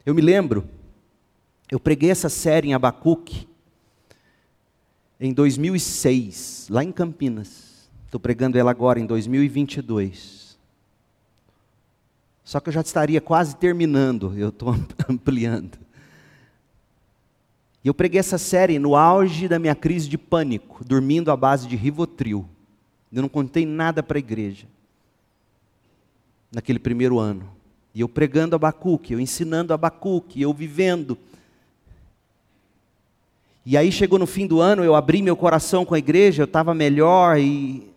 [0.06, 0.68] Eu me lembro,
[1.70, 3.48] eu preguei essa série em Abacuque
[5.20, 7.65] em 2006, lá em Campinas.
[8.16, 10.58] Estou pregando ela agora em 2022.
[12.46, 14.74] Só que eu já estaria quase terminando, eu estou
[15.10, 15.78] ampliando.
[17.84, 21.68] E eu preguei essa série no auge da minha crise de pânico, dormindo à base
[21.68, 22.48] de Rivotril.
[23.12, 24.66] Eu não contei nada para a igreja.
[26.54, 27.50] Naquele primeiro ano.
[27.94, 31.18] E eu pregando Abacuque, eu ensinando Abacuque, eu vivendo.
[33.66, 36.46] E aí chegou no fim do ano, eu abri meu coração com a igreja, eu
[36.46, 37.94] estava melhor e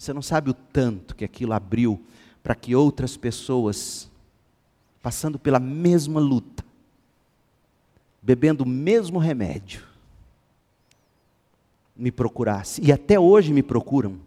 [0.00, 2.02] você não sabe o tanto que aquilo abriu
[2.42, 4.10] para que outras pessoas,
[5.02, 6.64] passando pela mesma luta,
[8.22, 9.84] bebendo o mesmo remédio,
[11.94, 12.86] me procurassem.
[12.86, 14.18] E até hoje me procuram.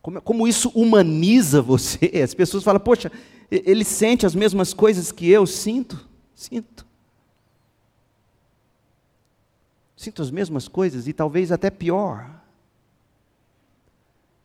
[0.00, 2.10] Como, como, isso humaniza você?
[2.24, 3.12] As pessoas falam, poxa,
[3.50, 6.08] ele sente as mesmas coisas que eu sinto?
[6.34, 6.86] Sinto.
[9.94, 12.42] Sinto as mesmas coisas e talvez até pior.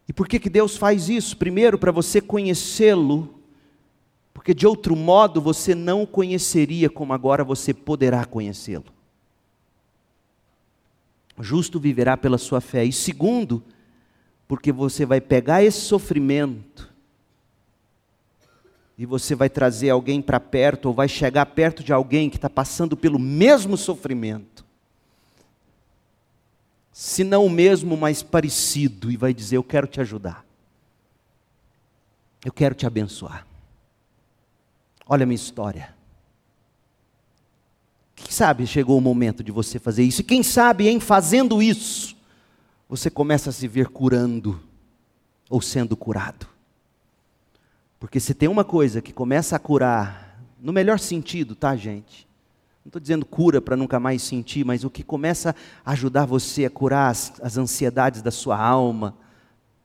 [0.10, 1.38] E por que, que Deus faz isso?
[1.38, 3.36] Primeiro, para você conhecê-lo,
[4.34, 8.86] porque de outro modo você não conheceria como agora você poderá conhecê-lo.
[11.38, 12.84] O justo viverá pela sua fé.
[12.84, 13.64] E segundo,
[14.48, 16.92] porque você vai pegar esse sofrimento
[18.98, 22.50] e você vai trazer alguém para perto, ou vai chegar perto de alguém que está
[22.50, 24.66] passando pelo mesmo sofrimento
[27.00, 30.46] se não o mesmo, mas parecido, e vai dizer: Eu quero te ajudar,
[32.44, 33.48] eu quero te abençoar.
[35.08, 35.96] Olha a minha história.
[38.14, 42.18] Quem sabe chegou o momento de você fazer isso, e quem sabe em fazendo isso,
[42.90, 44.62] você começa a se ver curando,
[45.50, 46.48] ou sendo curado.
[47.98, 52.28] Porque se tem uma coisa que começa a curar, no melhor sentido, tá, gente?
[52.84, 55.56] Não estou dizendo cura para nunca mais sentir, mas o que começa
[55.86, 59.16] a ajudar você a curar as, as ansiedades da sua alma,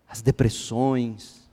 [0.09, 1.45] as depressões,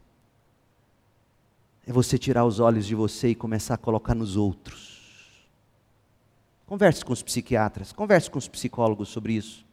[1.85, 4.91] é você tirar os olhos de você e começar a colocar nos outros.
[6.67, 9.65] Converse com os psiquiatras, converse com os psicólogos sobre isso.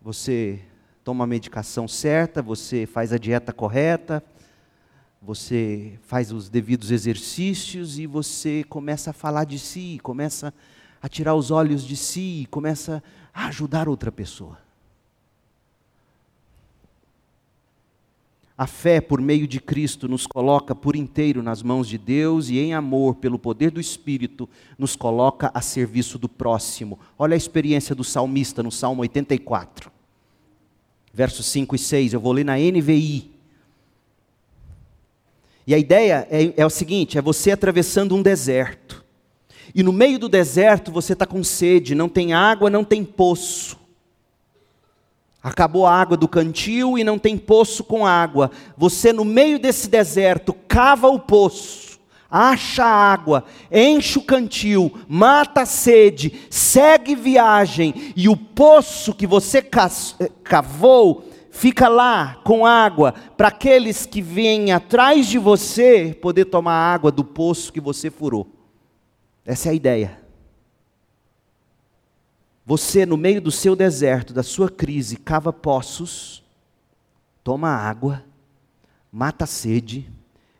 [0.00, 0.62] Você
[1.02, 4.22] toma a medicação certa, você faz a dieta correta,
[5.22, 10.52] você faz os devidos exercícios e você começa a falar de si, começa
[11.00, 13.02] a tirar os olhos de si, começa
[13.32, 14.58] a ajudar outra pessoa.
[18.56, 22.58] A fé por meio de Cristo nos coloca por inteiro nas mãos de Deus e,
[22.58, 24.46] em amor, pelo poder do Espírito,
[24.78, 26.98] nos coloca a serviço do próximo.
[27.18, 29.90] Olha a experiência do salmista no Salmo 84,
[31.10, 32.12] versos 5 e 6.
[32.12, 33.39] Eu vou ler na NVI.
[35.70, 39.04] E a ideia é, é o seguinte: é você atravessando um deserto.
[39.72, 43.78] E no meio do deserto você está com sede, não tem água, não tem poço.
[45.40, 48.50] Acabou a água do cantil e não tem poço com água.
[48.76, 55.66] Você, no meio desse deserto, cava o poço, acha água, enche o cantil, mata a
[55.66, 59.62] sede, segue viagem, e o poço que você
[60.42, 67.10] cavou fica lá com água para aqueles que vêm atrás de você poder tomar água
[67.10, 68.48] do poço que você furou.
[69.44, 70.20] Essa é a ideia.
[72.64, 76.44] Você, no meio do seu deserto, da sua crise, cava poços,
[77.42, 78.24] toma água,
[79.10, 80.08] mata a sede,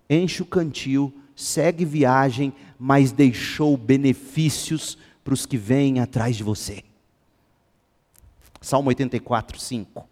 [0.08, 6.82] enche o cantil, segue viagem, mas deixou benefícios para os que vêm atrás de você.
[8.60, 10.09] Salmo 84, 5.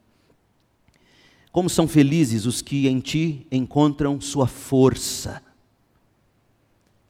[1.51, 5.43] Como são felizes os que em ti encontram sua força.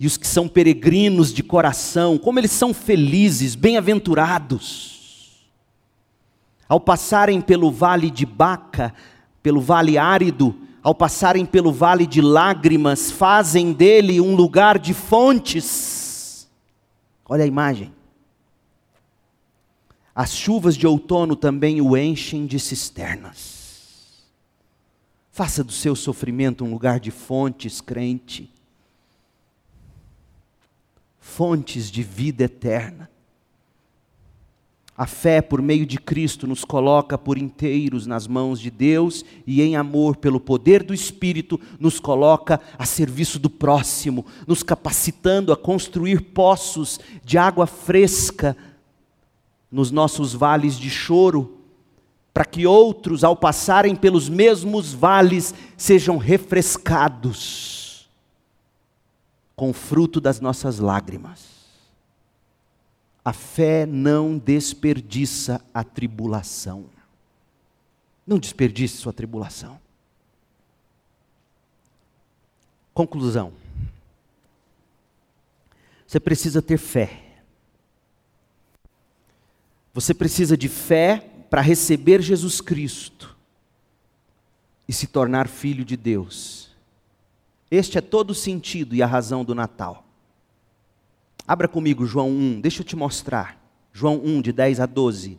[0.00, 5.46] E os que são peregrinos de coração, como eles são felizes, bem-aventurados.
[6.68, 8.94] Ao passarem pelo vale de Baca,
[9.42, 16.48] pelo vale árido, ao passarem pelo vale de lágrimas, fazem dele um lugar de fontes.
[17.28, 17.92] Olha a imagem.
[20.14, 23.57] As chuvas de outono também o enchem de cisternas.
[25.38, 28.52] Faça do seu sofrimento um lugar de fontes, crente.
[31.20, 33.08] Fontes de vida eterna.
[34.96, 39.62] A fé por meio de Cristo nos coloca por inteiros nas mãos de Deus e
[39.62, 45.56] em amor pelo poder do Espírito nos coloca a serviço do próximo, nos capacitando a
[45.56, 48.56] construir poços de água fresca
[49.70, 51.57] nos nossos vales de choro,
[52.38, 58.08] para que outros, ao passarem pelos mesmos vales, sejam refrescados
[59.56, 61.48] com o fruto das nossas lágrimas.
[63.24, 66.84] A fé não desperdiça a tribulação.
[68.24, 69.80] Não desperdice sua tribulação.
[72.94, 73.52] Conclusão.
[76.06, 77.20] Você precisa ter fé.
[79.92, 83.36] Você precisa de fé para receber Jesus Cristo
[84.86, 86.70] e se tornar filho de Deus.
[87.70, 90.04] Este é todo o sentido e a razão do Natal.
[91.46, 93.58] Abra comigo João 1, deixa eu te mostrar.
[93.92, 95.38] João 1, de 10 a 12.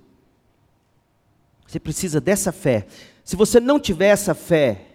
[1.68, 2.88] Você precisa dessa fé.
[3.24, 4.88] Se você não tiver essa fé,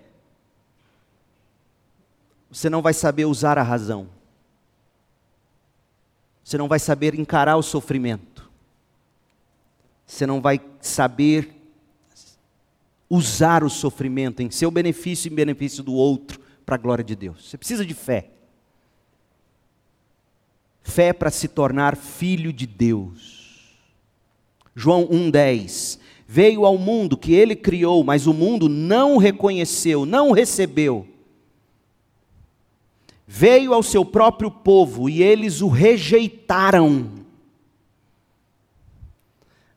[2.50, 4.08] você não vai saber usar a razão.
[6.42, 8.34] Você não vai saber encarar o sofrimento.
[10.07, 11.55] Você não vai saber
[13.09, 17.14] usar o sofrimento em seu benefício e em benefício do outro para a glória de
[17.14, 17.48] Deus.
[17.48, 18.30] Você precisa de fé.
[20.82, 23.78] Fé para se tornar filho de Deus.
[24.74, 25.98] João 1,10.
[26.26, 31.07] Veio ao mundo que ele criou, mas o mundo não o reconheceu, não o recebeu.
[33.26, 37.23] Veio ao seu próprio povo e eles o rejeitaram.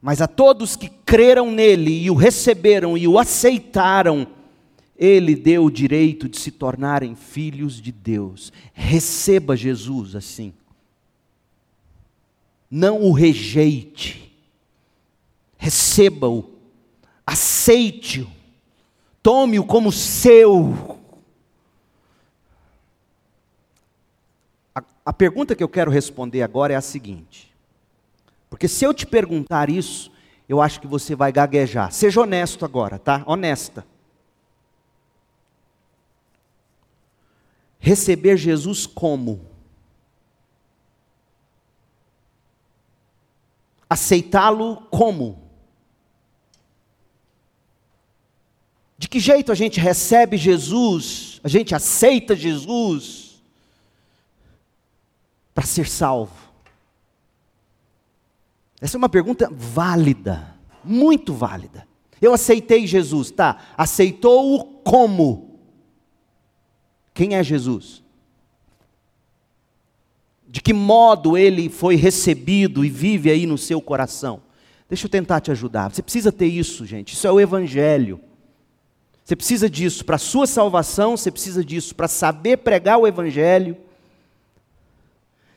[0.01, 4.27] Mas a todos que creram nele e o receberam e o aceitaram,
[4.95, 8.51] ele deu o direito de se tornarem filhos de Deus.
[8.73, 10.53] Receba Jesus assim.
[12.69, 14.35] Não o rejeite,
[15.57, 16.51] receba-o,
[17.25, 18.27] aceite-o,
[19.23, 20.99] tome-o como seu.
[24.75, 27.55] A, a pergunta que eu quero responder agora é a seguinte:
[28.49, 30.11] porque se eu te perguntar isso,
[30.47, 31.91] eu acho que você vai gaguejar.
[31.91, 33.23] Seja honesto agora, tá?
[33.25, 33.85] Honesta.
[37.79, 39.57] Receber Jesus como?
[43.89, 45.47] aceitá-lo como?
[48.97, 53.41] De que jeito a gente recebe Jesus, a gente aceita Jesus
[55.53, 56.46] para ser salvo?
[58.79, 61.87] Essa é uma pergunta válida, muito válida.
[62.21, 63.57] Eu aceitei Jesus, tá?
[63.77, 65.59] Aceitou-o como?
[67.13, 68.03] Quem é Jesus?
[70.47, 74.41] de que modo ele foi recebido e vive aí no seu coração.
[74.89, 75.91] Deixa eu tentar te ajudar.
[75.91, 77.13] Você precisa ter isso, gente.
[77.13, 78.19] Isso é o Evangelho.
[79.23, 83.75] Você precisa disso para a sua salvação, você precisa disso para saber pregar o Evangelho.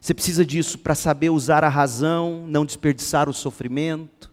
[0.00, 4.32] Você precisa disso para saber usar a razão, não desperdiçar o sofrimento.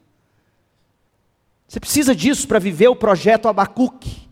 [1.68, 4.28] Você precisa disso para viver o projeto Abacuque.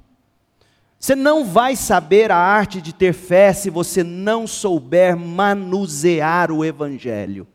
[0.98, 6.64] Você não vai saber a arte de ter fé se você não souber manusear o
[6.64, 7.46] Evangelho,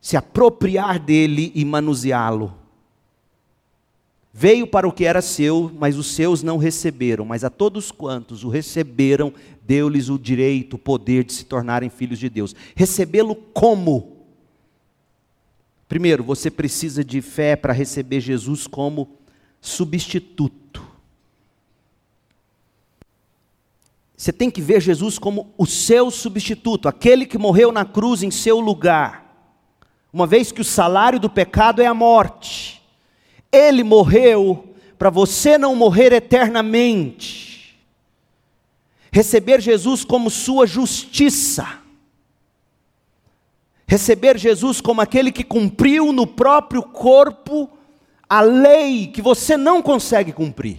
[0.00, 2.65] se apropriar dele e manuseá-lo.
[4.38, 8.44] Veio para o que era seu, mas os seus não receberam, mas a todos quantos
[8.44, 9.32] o receberam,
[9.62, 12.54] deu-lhes o direito, o poder de se tornarem filhos de Deus.
[12.74, 14.18] Recebê-lo como?
[15.88, 19.08] Primeiro, você precisa de fé para receber Jesus como
[19.58, 20.86] substituto.
[24.14, 28.30] Você tem que ver Jesus como o seu substituto, aquele que morreu na cruz em
[28.30, 29.24] seu lugar.
[30.12, 32.75] uma vez que o salário do pecado é a morte.
[33.56, 37.76] Ele morreu para você não morrer eternamente.
[39.10, 41.80] Receber Jesus como sua justiça.
[43.86, 47.70] Receber Jesus como aquele que cumpriu no próprio corpo
[48.28, 50.78] a lei que você não consegue cumprir.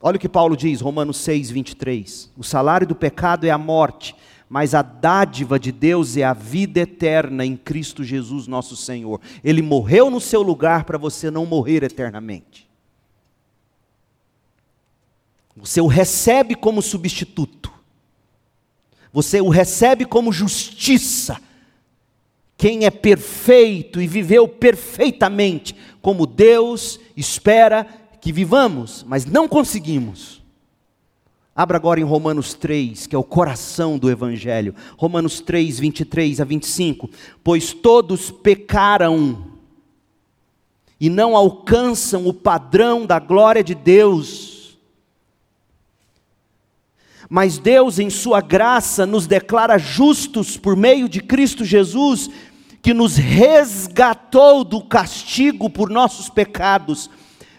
[0.00, 2.30] Olha o que Paulo diz, Romanos 6, 23.
[2.36, 4.14] O salário do pecado é a morte,
[4.48, 9.20] mas a dádiva de Deus é a vida eterna em Cristo Jesus, nosso Senhor.
[9.42, 12.68] Ele morreu no seu lugar para você não morrer eternamente.
[15.56, 17.72] Você o recebe como substituto.
[19.12, 21.40] Você o recebe como justiça.
[22.56, 27.86] Quem é perfeito e viveu perfeitamente, como Deus espera
[28.20, 30.43] que vivamos, mas não conseguimos.
[31.54, 34.74] Abra agora em Romanos 3, que é o coração do Evangelho.
[34.96, 37.08] Romanos 3, 23 a 25.
[37.42, 39.52] Pois todos pecaram
[41.00, 44.54] e não alcançam o padrão da glória de Deus
[47.28, 52.28] mas Deus, em Sua graça, nos declara justos por meio de Cristo Jesus,
[52.82, 57.08] que nos resgatou do castigo por nossos pecados.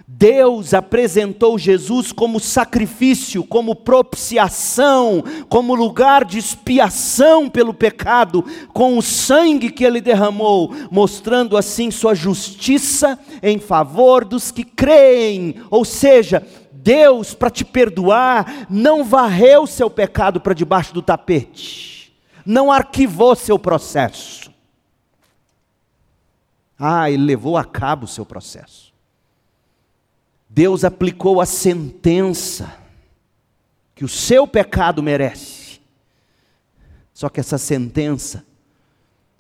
[0.08, 9.02] Deus apresentou Jesus como sacrifício, como propiciação, como lugar de expiação pelo pecado, com o
[9.02, 16.46] sangue que ele derramou, mostrando assim sua justiça em favor dos que creem, ou seja,
[16.72, 23.58] Deus, para te perdoar, não varreu seu pecado para debaixo do tapete, não arquivou seu
[23.58, 24.54] processo.
[26.78, 28.95] Ah, ele levou a cabo o seu processo.
[30.56, 32.80] Deus aplicou a sentença
[33.94, 35.80] que o seu pecado merece.
[37.14, 38.44] Só que essa sentença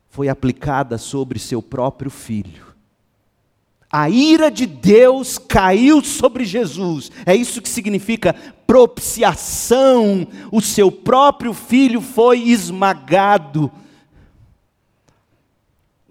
[0.10, 2.76] foi aplicada sobre seu próprio filho
[3.98, 7.10] a ira de Deus caiu sobre Jesus.
[7.26, 8.34] É isso que significa
[8.68, 10.28] propiciação.
[10.52, 13.72] O seu próprio filho foi esmagado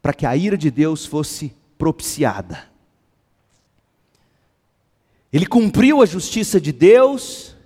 [0.01, 2.74] para que a ira de Deus fosse propiciada.
[5.35, 7.57] Ele cumpriu a justiça de Deus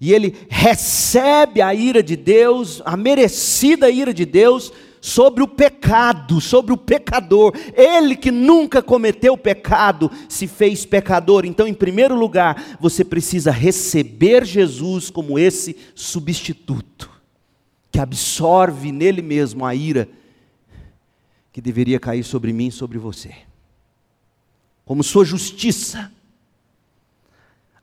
[0.00, 6.40] e ele recebe a ira de Deus, a merecida ira de Deus sobre o pecado,
[6.40, 7.54] sobre o pecador.
[7.74, 11.44] Ele que nunca cometeu pecado se fez pecador.
[11.44, 17.10] Então, em primeiro lugar, você precisa receber Jesus como esse substituto,
[17.90, 20.08] que absorve nele mesmo a ira
[21.52, 23.34] que deveria cair sobre mim e sobre você,
[24.84, 26.12] como sua justiça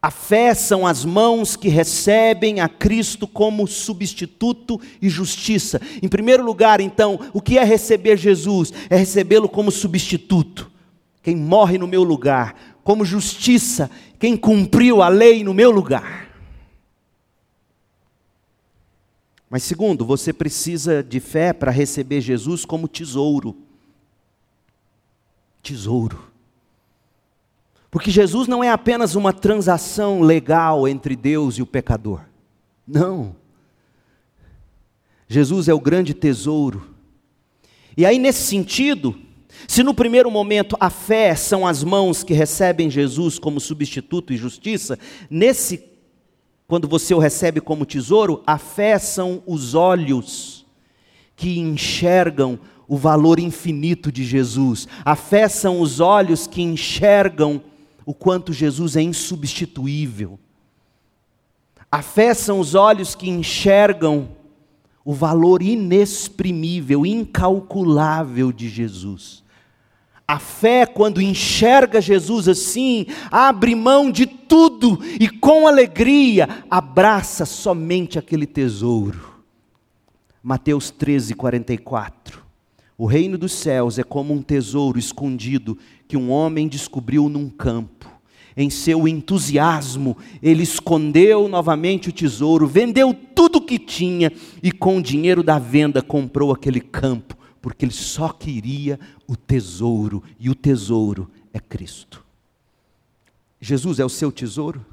[0.08, 5.82] a fé são as mãos que recebem a Cristo como substituto e justiça.
[6.02, 8.72] Em primeiro lugar, então, o que é receber Jesus?
[8.90, 10.72] É recebê-lo como substituto,
[11.22, 16.30] quem morre no meu lugar, como justiça, quem cumpriu a lei no meu lugar.
[19.50, 23.58] Mas segundo, você precisa de fé para receber Jesus como tesouro.
[25.62, 26.37] Tesouro.
[27.98, 32.22] Porque Jesus não é apenas uma transação legal entre Deus e o pecador.
[32.88, 33.36] Não.
[35.28, 36.94] Jesus é o grande tesouro.
[37.98, 39.18] E aí, nesse sentido,
[39.68, 44.38] se no primeiro momento a fé são as mãos que recebem Jesus como substituto e
[44.38, 45.84] justiça, nesse,
[46.68, 50.68] quando você o recebe como tesouro, a fé são os olhos
[51.36, 54.88] que enxergam o valor infinito de Jesus.
[55.04, 57.60] A fé são os olhos que enxergam
[58.08, 60.40] o quanto Jesus é insubstituível.
[61.92, 64.30] A fé são os olhos que enxergam
[65.04, 69.44] o valor inexprimível, incalculável de Jesus.
[70.26, 78.18] A fé, quando enxerga Jesus assim, abre mão de tudo e com alegria abraça somente
[78.18, 79.44] aquele tesouro.
[80.42, 82.47] Mateus 13, 44.
[82.98, 85.78] O reino dos céus é como um tesouro escondido
[86.08, 88.10] que um homem descobriu num campo.
[88.56, 94.32] Em seu entusiasmo, ele escondeu novamente o tesouro, vendeu tudo o que tinha
[94.64, 100.24] e, com o dinheiro da venda, comprou aquele campo, porque ele só queria o tesouro,
[100.40, 102.26] e o tesouro é Cristo.
[103.62, 104.84] Jesus é o seu tesouro?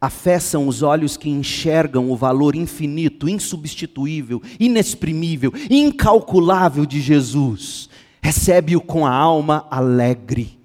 [0.00, 7.88] A fé são os olhos que enxergam o valor infinito, insubstituível, inexprimível, incalculável de Jesus.
[8.22, 10.58] Recebe-o com a alma alegre.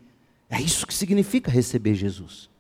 [0.50, 2.54] É isso que significa receber Jesus.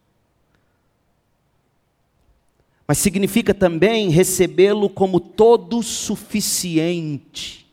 [2.88, 7.66] mas significa também recebê-lo como todo suficiente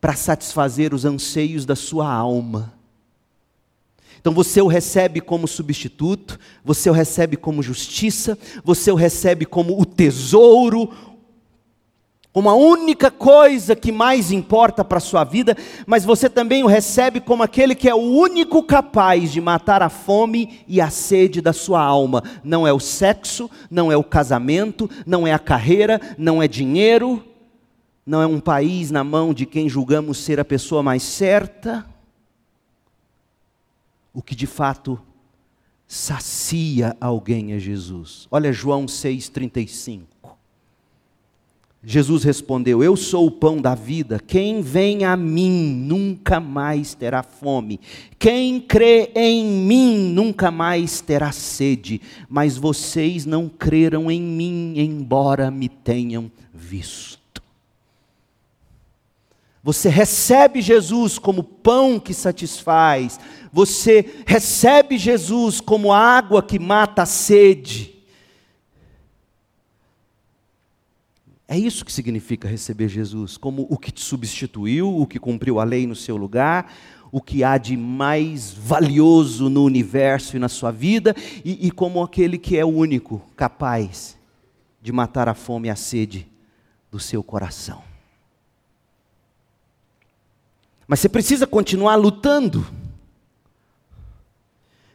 [0.00, 2.72] para satisfazer os anseios da sua alma.
[4.22, 9.80] Então você o recebe como substituto, você o recebe como justiça, você o recebe como
[9.80, 10.88] o tesouro,
[12.32, 15.56] como a única coisa que mais importa para a sua vida,
[15.86, 19.88] mas você também o recebe como aquele que é o único capaz de matar a
[19.88, 22.22] fome e a sede da sua alma.
[22.44, 27.24] Não é o sexo, não é o casamento, não é a carreira, não é dinheiro,
[28.06, 31.91] não é um país na mão de quem julgamos ser a pessoa mais certa.
[34.12, 35.00] O que de fato
[35.86, 38.26] sacia alguém é Jesus.
[38.30, 40.02] Olha João 6,35.
[41.84, 44.20] Jesus respondeu: Eu sou o pão da vida.
[44.24, 47.80] Quem vem a mim nunca mais terá fome.
[48.18, 52.00] Quem crê em mim nunca mais terá sede.
[52.28, 57.20] Mas vocês não creram em mim, embora me tenham visto.
[59.64, 63.18] Você recebe Jesus como pão que satisfaz.
[63.52, 67.92] Você recebe Jesus como água que mata a sede.
[71.46, 75.64] É isso que significa receber Jesus, como o que te substituiu, o que cumpriu a
[75.64, 76.72] lei no seu lugar,
[77.10, 82.02] o que há de mais valioso no universo e na sua vida, e, e como
[82.02, 84.16] aquele que é o único capaz
[84.80, 86.26] de matar a fome e a sede
[86.90, 87.82] do seu coração.
[90.88, 92.66] Mas você precisa continuar lutando.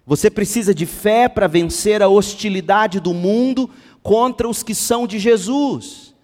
[0.07, 3.69] Você precisa de fé para vencer a hostilidade do mundo
[4.01, 6.15] contra os que são de Jesus.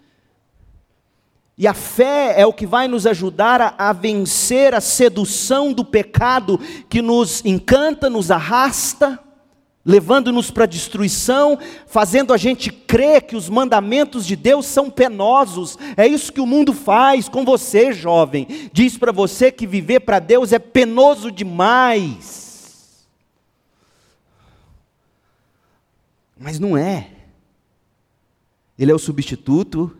[1.57, 5.83] E a fé é o que vai nos ajudar a, a, vencer a sedução do
[5.83, 6.57] pecado
[6.87, 9.19] que nos encanta, nos arrasta,
[9.85, 15.77] levando-nos para a destruição, fazendo a gente crer que os mandamentos de Deus são penosos.
[15.97, 18.47] É isso que o mundo faz com você, jovem.
[18.71, 22.42] Diz para você que viver para Deus é penoso demais.
[26.43, 27.09] Mas não é.
[28.77, 29.95] Ele é o substituto,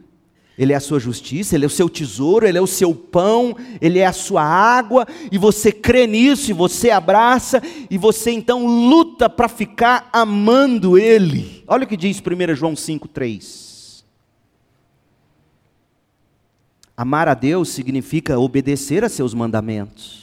[0.58, 3.56] ele é a sua justiça, Ele é o seu tesouro, Ele é o seu pão,
[3.82, 8.68] Ele é a sua água, e você crê nisso, e você abraça, e você então
[8.68, 11.64] luta para ficar amando Ele.
[11.66, 14.04] Olha o que diz 1 João 5,3.
[16.96, 20.23] Amar a Deus significa obedecer a seus mandamentos.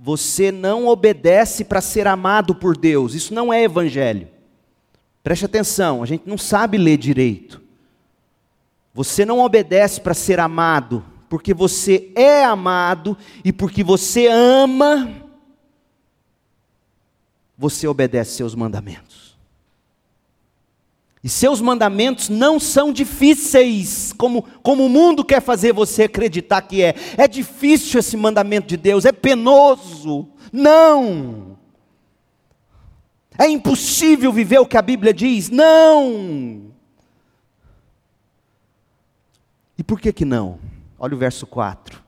[0.00, 4.28] Você não obedece para ser amado por Deus, isso não é evangelho.
[5.22, 7.60] Preste atenção, a gente não sabe ler direito.
[8.94, 15.10] Você não obedece para ser amado, porque você é amado e porque você ama,
[17.56, 19.27] você obedece seus mandamentos.
[21.28, 26.82] E seus mandamentos não são difíceis, como, como o mundo quer fazer você acreditar que
[26.82, 26.94] é.
[27.18, 30.26] É difícil esse mandamento de Deus, é penoso.
[30.50, 31.58] Não!
[33.36, 35.50] É impossível viver o que a Bíblia diz?
[35.50, 36.72] Não!
[39.76, 40.58] E por que que não?
[40.98, 42.02] Olha o verso 4.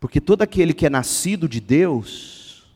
[0.00, 2.66] Porque todo aquele que é nascido de Deus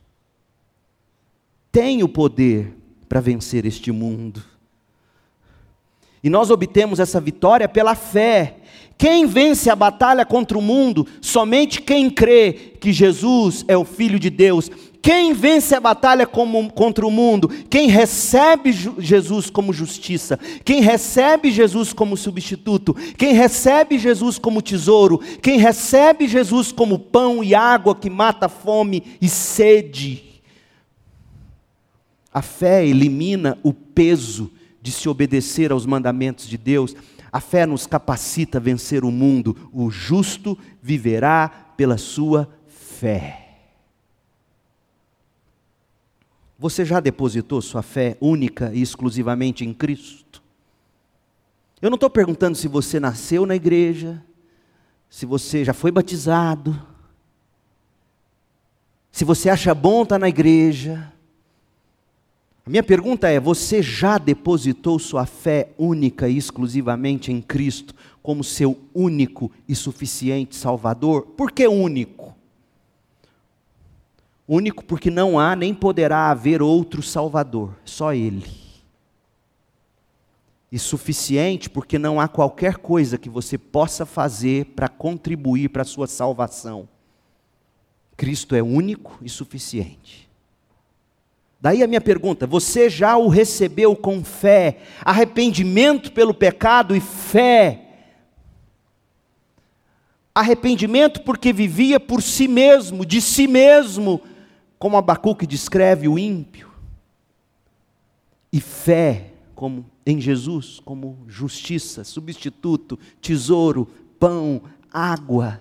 [1.72, 2.76] tem o poder
[3.08, 4.40] para vencer este mundo.
[6.22, 8.56] E nós obtemos essa vitória pela fé.
[8.96, 11.06] Quem vence a batalha contra o mundo?
[11.20, 16.70] Somente quem crê que Jesus é o Filho de Deus quem vence a batalha como,
[16.72, 17.48] contra o mundo?
[17.70, 25.18] Quem recebe Jesus como justiça, quem recebe Jesus como substituto, quem recebe Jesus como tesouro,
[25.40, 30.24] quem recebe Jesus como pão e água que mata fome e sede.
[32.30, 34.50] A fé elimina o peso
[34.80, 36.94] de se obedecer aos mandamentos de Deus.
[37.30, 39.70] A fé nos capacita a vencer o mundo.
[39.72, 43.44] O justo viverá pela sua fé.
[46.58, 50.42] Você já depositou sua fé única e exclusivamente em Cristo?
[51.80, 54.22] Eu não estou perguntando se você nasceu na igreja,
[55.08, 56.80] se você já foi batizado,
[59.12, 61.12] se você acha bom estar na igreja.
[62.68, 68.44] A minha pergunta é: você já depositou sua fé única e exclusivamente em Cristo como
[68.44, 71.28] seu único e suficiente Salvador?
[71.28, 72.36] Por que único?
[74.46, 78.44] Único porque não há nem poderá haver outro Salvador, só Ele.
[80.70, 85.86] E suficiente porque não há qualquer coisa que você possa fazer para contribuir para a
[85.86, 86.86] sua salvação.
[88.14, 90.27] Cristo é único e suficiente.
[91.60, 97.84] Daí a minha pergunta: você já o recebeu com fé, arrependimento pelo pecado e fé?
[100.34, 104.22] Arrependimento porque vivia por si mesmo, de si mesmo,
[104.78, 106.68] como Abacuque descreve o ímpio.
[108.52, 113.86] E fé como em Jesus, como justiça, substituto, tesouro,
[114.18, 115.60] pão, água.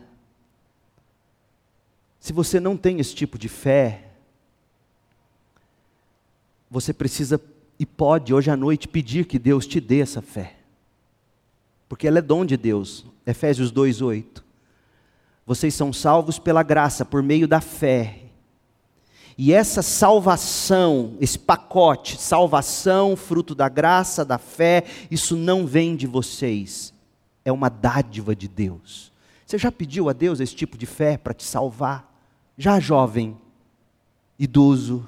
[2.19, 4.06] Se você não tem esse tipo de fé,
[6.69, 7.39] você precisa
[7.79, 10.55] e pode hoje à noite pedir que Deus te dê essa fé.
[11.87, 13.05] Porque ela é dom de Deus.
[13.25, 14.43] Efésios 2:8.
[15.45, 18.23] Vocês são salvos pela graça, por meio da fé.
[19.37, 26.07] E essa salvação, esse pacote, salvação, fruto da graça, da fé, isso não vem de
[26.07, 26.93] vocês.
[27.45, 29.13] É uma dádiva de Deus.
[29.45, 32.13] Você já pediu a Deus esse tipo de fé para te salvar?
[32.57, 33.37] Já jovem,
[34.37, 35.07] idoso,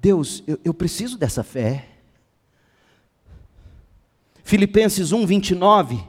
[0.00, 1.86] Deus, eu, eu preciso dessa fé.
[4.42, 6.02] Filipenses 1, 29.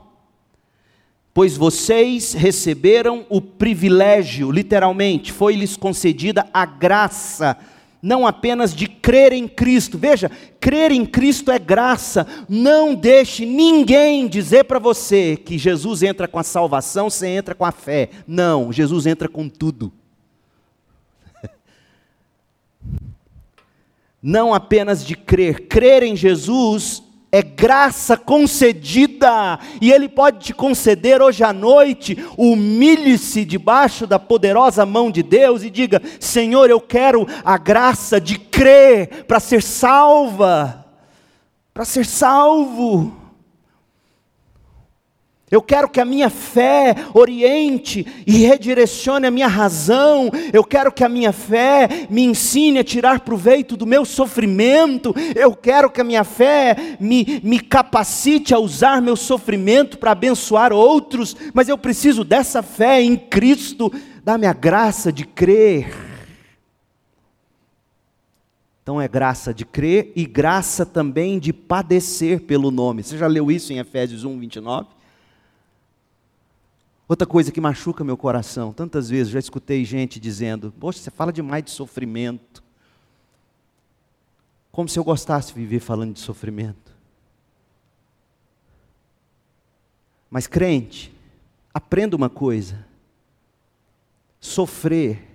[1.33, 7.57] Pois vocês receberam o privilégio, literalmente, foi-lhes concedida a graça,
[8.01, 9.97] não apenas de crer em Cristo.
[9.97, 12.25] Veja, crer em Cristo é graça.
[12.49, 17.65] Não deixe ninguém dizer para você que Jesus entra com a salvação, você entra com
[17.65, 18.09] a fé.
[18.25, 19.91] Não, Jesus entra com tudo.
[24.21, 31.21] Não apenas de crer, crer em Jesus é graça concedida, e Ele pode te conceder
[31.21, 32.17] hoje à noite.
[32.37, 38.37] Humilhe-se debaixo da poderosa mão de Deus e diga: Senhor, eu quero a graça de
[38.37, 40.85] crer para ser salva,
[41.73, 43.20] para ser salvo.
[45.51, 50.31] Eu quero que a minha fé oriente e redirecione a minha razão.
[50.53, 55.13] Eu quero que a minha fé me ensine a tirar proveito do meu sofrimento.
[55.35, 60.71] Eu quero que a minha fé me, me capacite a usar meu sofrimento para abençoar
[60.71, 61.35] outros.
[61.53, 63.91] Mas eu preciso dessa fé em Cristo.
[64.23, 65.93] Dá-me a graça de crer.
[68.81, 73.03] Então é graça de crer e graça também de padecer pelo nome.
[73.03, 75.00] Você já leu isso em Efésios 1, 29?
[77.11, 81.33] Outra coisa que machuca meu coração, tantas vezes já escutei gente dizendo: Poxa, você fala
[81.33, 82.63] demais de sofrimento.
[84.71, 86.95] Como se eu gostasse de viver falando de sofrimento.
[90.29, 91.13] Mas crente,
[91.73, 92.87] aprenda uma coisa:
[94.39, 95.27] sofrer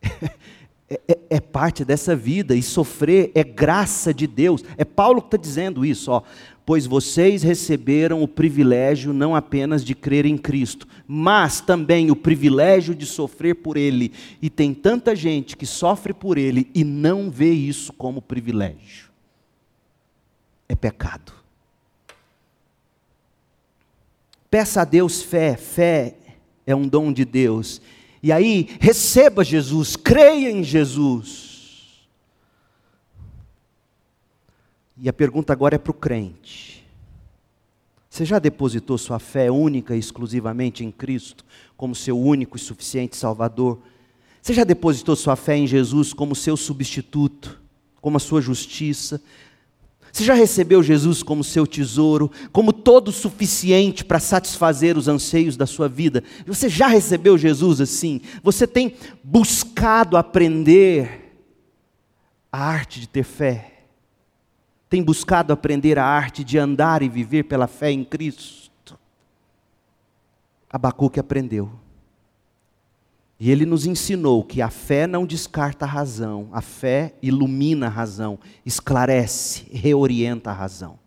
[0.88, 4.62] é, é, é, parte dessa vida, e sofrer é graça de Deus.
[4.76, 6.22] É Paulo que está dizendo isso, ó
[6.66, 12.94] pois vocês receberam o privilégio não apenas de crer em Cristo, mas também o privilégio
[12.94, 14.12] de sofrer por Ele.
[14.40, 19.10] E tem tanta gente que sofre por Ele e não vê isso como privilégio.
[20.68, 21.32] É pecado.
[24.50, 26.14] Peça a Deus fé, fé
[26.66, 27.82] é um dom de Deus.
[28.24, 32.08] E aí, receba Jesus, creia em Jesus.
[34.96, 36.86] E a pergunta agora é para o crente.
[38.08, 41.44] Você já depositou sua fé única e exclusivamente em Cristo,
[41.76, 43.78] como seu único e suficiente Salvador?
[44.40, 47.60] Você já depositou sua fé em Jesus como seu substituto,
[48.00, 49.22] como a sua justiça?
[50.14, 55.66] Você já recebeu Jesus como seu tesouro, como todo suficiente para satisfazer os anseios da
[55.66, 56.22] sua vida?
[56.46, 58.20] Você já recebeu Jesus assim?
[58.40, 58.94] Você tem
[59.24, 61.34] buscado aprender
[62.52, 63.72] a arte de ter fé?
[64.94, 68.96] tem buscado aprender a arte de andar e viver pela fé em Cristo.
[70.70, 71.68] Abacuque aprendeu.
[73.44, 77.90] E ele nos ensinou que a fé não descarta a razão, a fé ilumina a
[77.90, 80.98] razão, esclarece, reorienta a razão.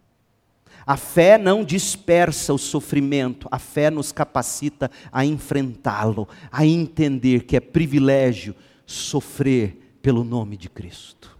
[0.85, 7.57] A fé não dispersa o sofrimento, a fé nos capacita a enfrentá-lo, a entender que
[7.57, 8.53] é privilégio
[8.85, 11.37] sofrer pelo nome de Cristo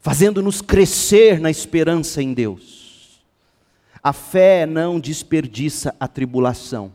[0.00, 3.20] fazendo-nos crescer na esperança em Deus.
[4.02, 6.90] A fé não desperdiça a tribulação.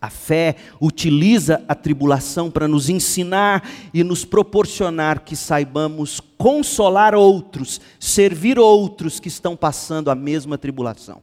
[0.00, 7.80] A fé utiliza a tribulação para nos ensinar e nos proporcionar que saibamos consolar outros,
[7.98, 11.20] servir outros que estão passando a mesma tribulação.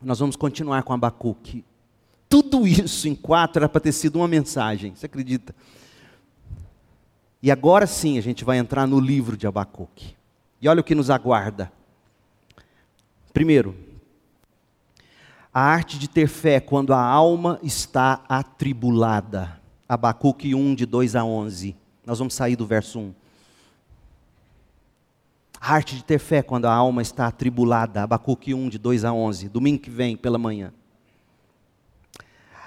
[0.00, 1.64] Nós vamos continuar com Abacuque.
[2.28, 5.54] Tudo isso em quatro era para ter sido uma mensagem, você acredita?
[7.42, 10.14] E agora sim a gente vai entrar no livro de Abacuque.
[10.62, 11.70] E olha o que nos aguarda.
[13.32, 13.74] Primeiro,
[15.54, 19.60] a arte de ter fé quando a alma está atribulada.
[19.88, 21.76] Abacuque 1, de 2 a 11.
[22.04, 23.14] Nós vamos sair do verso 1.
[25.60, 28.02] A arte de ter fé quando a alma está atribulada.
[28.02, 29.48] Abacuque 1, de 2 a 11.
[29.48, 30.72] Domingo que vem, pela manhã.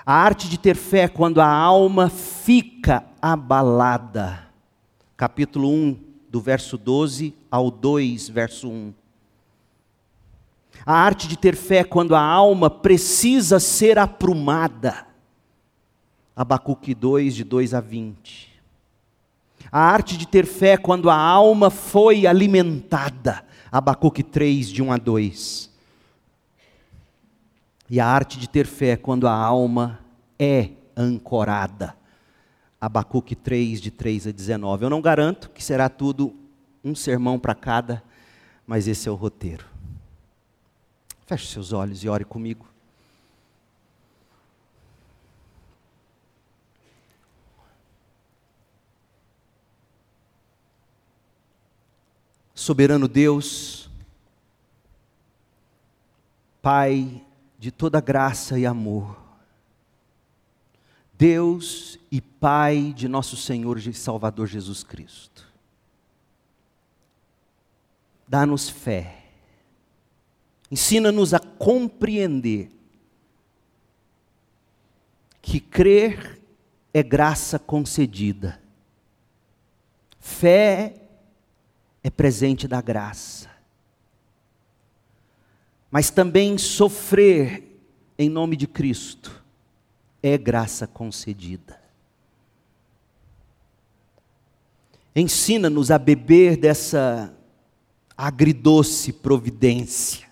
[0.05, 4.47] A arte de ter fé quando a alma fica abalada.
[5.17, 8.93] Capítulo 1, do verso 12 ao 2, verso 1.
[10.87, 15.05] A arte de ter fé quando a alma precisa ser aprumada.
[16.33, 18.57] Abacuque 2, de 2 a 20.
[19.69, 23.43] A arte de ter fé quando a alma foi alimentada.
[23.69, 25.69] Abacuque 3, de 1 a 2.
[27.89, 29.99] E a arte de ter fé quando a alma
[30.39, 31.97] é ancorada.
[32.79, 34.85] Abacuque 3, de 3 a 19.
[34.85, 36.33] Eu não garanto que será tudo
[36.81, 38.01] um sermão para cada,
[38.65, 39.75] mas esse é o roteiro.
[41.27, 42.65] Feche seus olhos e ore comigo.
[52.55, 53.89] Soberano Deus,
[56.61, 57.25] Pai
[57.59, 59.17] de toda graça e amor,
[61.13, 65.45] Deus e Pai de nosso Senhor e Salvador Jesus Cristo.
[68.27, 69.16] Dá-nos fé,
[70.69, 72.71] ensina-nos a compreender
[75.41, 76.41] que crer
[76.93, 78.61] é graça concedida,
[80.19, 80.95] fé
[82.03, 83.49] é presente da graça,
[85.89, 87.79] mas também sofrer
[88.17, 89.43] em nome de Cristo
[90.21, 91.79] é graça concedida.
[95.15, 97.33] Ensina-nos a beber dessa
[98.15, 100.26] agridoce providência,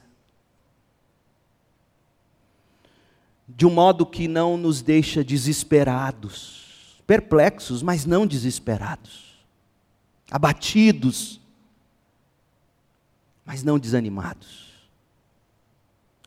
[3.47, 9.35] de um modo que não nos deixa desesperados, perplexos, mas não desesperados,
[10.31, 11.39] abatidos,
[13.45, 14.73] mas não desanimados,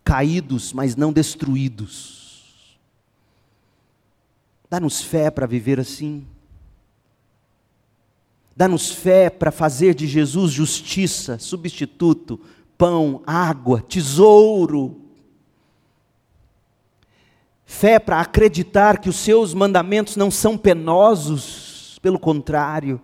[0.05, 2.19] caídos, mas não destruídos
[4.71, 6.27] Dá-nos fé para viver assim.
[8.55, 12.41] Dá-nos fé para fazer de Jesus justiça, substituto,
[12.77, 15.01] pão, água, tesouro.
[17.71, 22.99] Fé para acreditar que os seus mandamentos não são penosos, pelo contrário.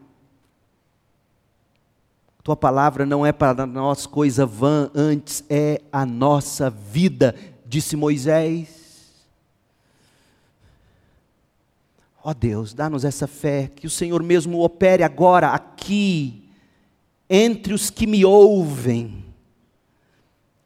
[2.43, 7.37] Tua palavra não é para nós coisa vã, antes é a nossa vida,
[7.67, 9.13] disse Moisés.
[12.25, 16.49] Ó oh Deus, dá-nos essa fé, que o Senhor mesmo opere agora, aqui,
[17.29, 19.27] entre os que me ouvem.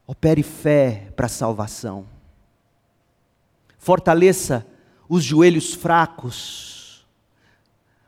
[0.07, 2.18] Opere fé para a salvação.
[3.79, 4.67] Fortaleça
[5.07, 7.03] os joelhos fracos,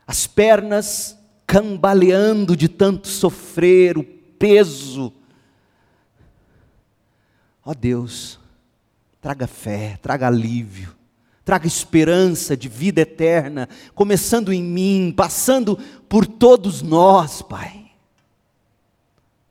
[0.06, 5.12] as pernas cambaleando de tanto sofrer, o peso.
[7.64, 8.38] Ó oh Deus,
[9.20, 11.02] traga fé, traga alívio
[11.44, 15.76] traga esperança de vida eterna, começando em mim, passando
[16.08, 17.81] por todos nós, Pai.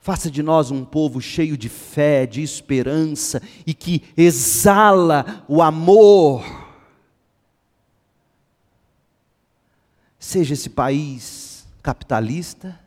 [0.01, 6.43] Faça de nós um povo cheio de fé, de esperança e que exala o amor.
[10.17, 12.79] Seja esse país capitalista,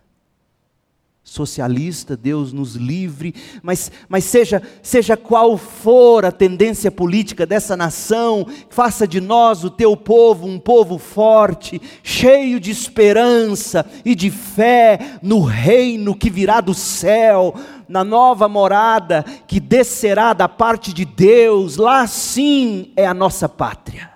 [1.25, 8.47] socialista, Deus nos livre, mas, mas seja, seja qual for a tendência política dessa nação,
[8.69, 15.19] faça de nós, o teu povo, um povo forte, cheio de esperança e de fé
[15.23, 17.55] no reino que virá do céu,
[17.89, 24.13] na nova morada que descerá da parte de Deus, lá sim é a nossa pátria.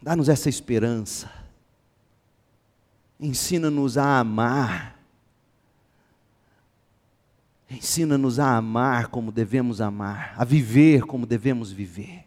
[0.00, 1.30] Dá-nos essa esperança,
[3.20, 4.97] ensina-nos a amar
[7.70, 12.24] Ensina-nos a amar como devemos amar, a viver como devemos viver,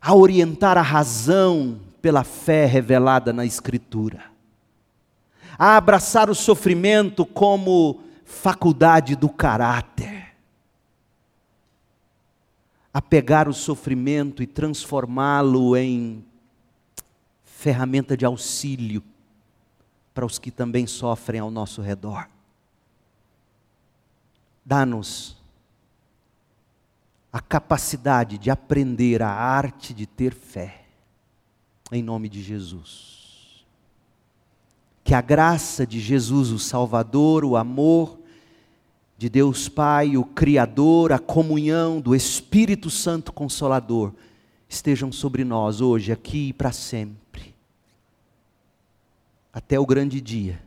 [0.00, 4.24] a orientar a razão pela fé revelada na Escritura,
[5.58, 10.34] a abraçar o sofrimento como faculdade do caráter,
[12.92, 16.22] a pegar o sofrimento e transformá-lo em
[17.44, 19.02] ferramenta de auxílio
[20.12, 22.28] para os que também sofrem ao nosso redor
[24.66, 25.36] dá-nos
[27.32, 30.86] a capacidade de aprender a arte de ter fé,
[31.92, 33.64] em nome de Jesus.
[35.04, 38.18] Que a graça de Jesus, o Salvador, o amor
[39.16, 44.12] de Deus Pai, o Criador, a comunhão do Espírito Santo Consolador,
[44.68, 47.54] estejam sobre nós hoje, aqui e para sempre,
[49.52, 50.60] até o grande dia,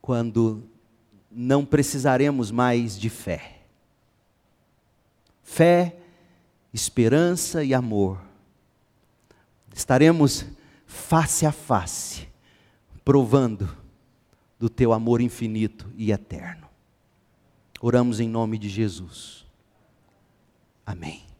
[0.00, 0.71] quando
[1.34, 3.60] não precisaremos mais de fé.
[5.42, 5.96] Fé,
[6.72, 8.20] esperança e amor.
[9.74, 10.44] Estaremos
[10.86, 12.28] face a face,
[13.04, 13.76] provando
[14.58, 16.68] do teu amor infinito e eterno.
[17.80, 19.44] Oramos em nome de Jesus.
[20.86, 21.31] Amém.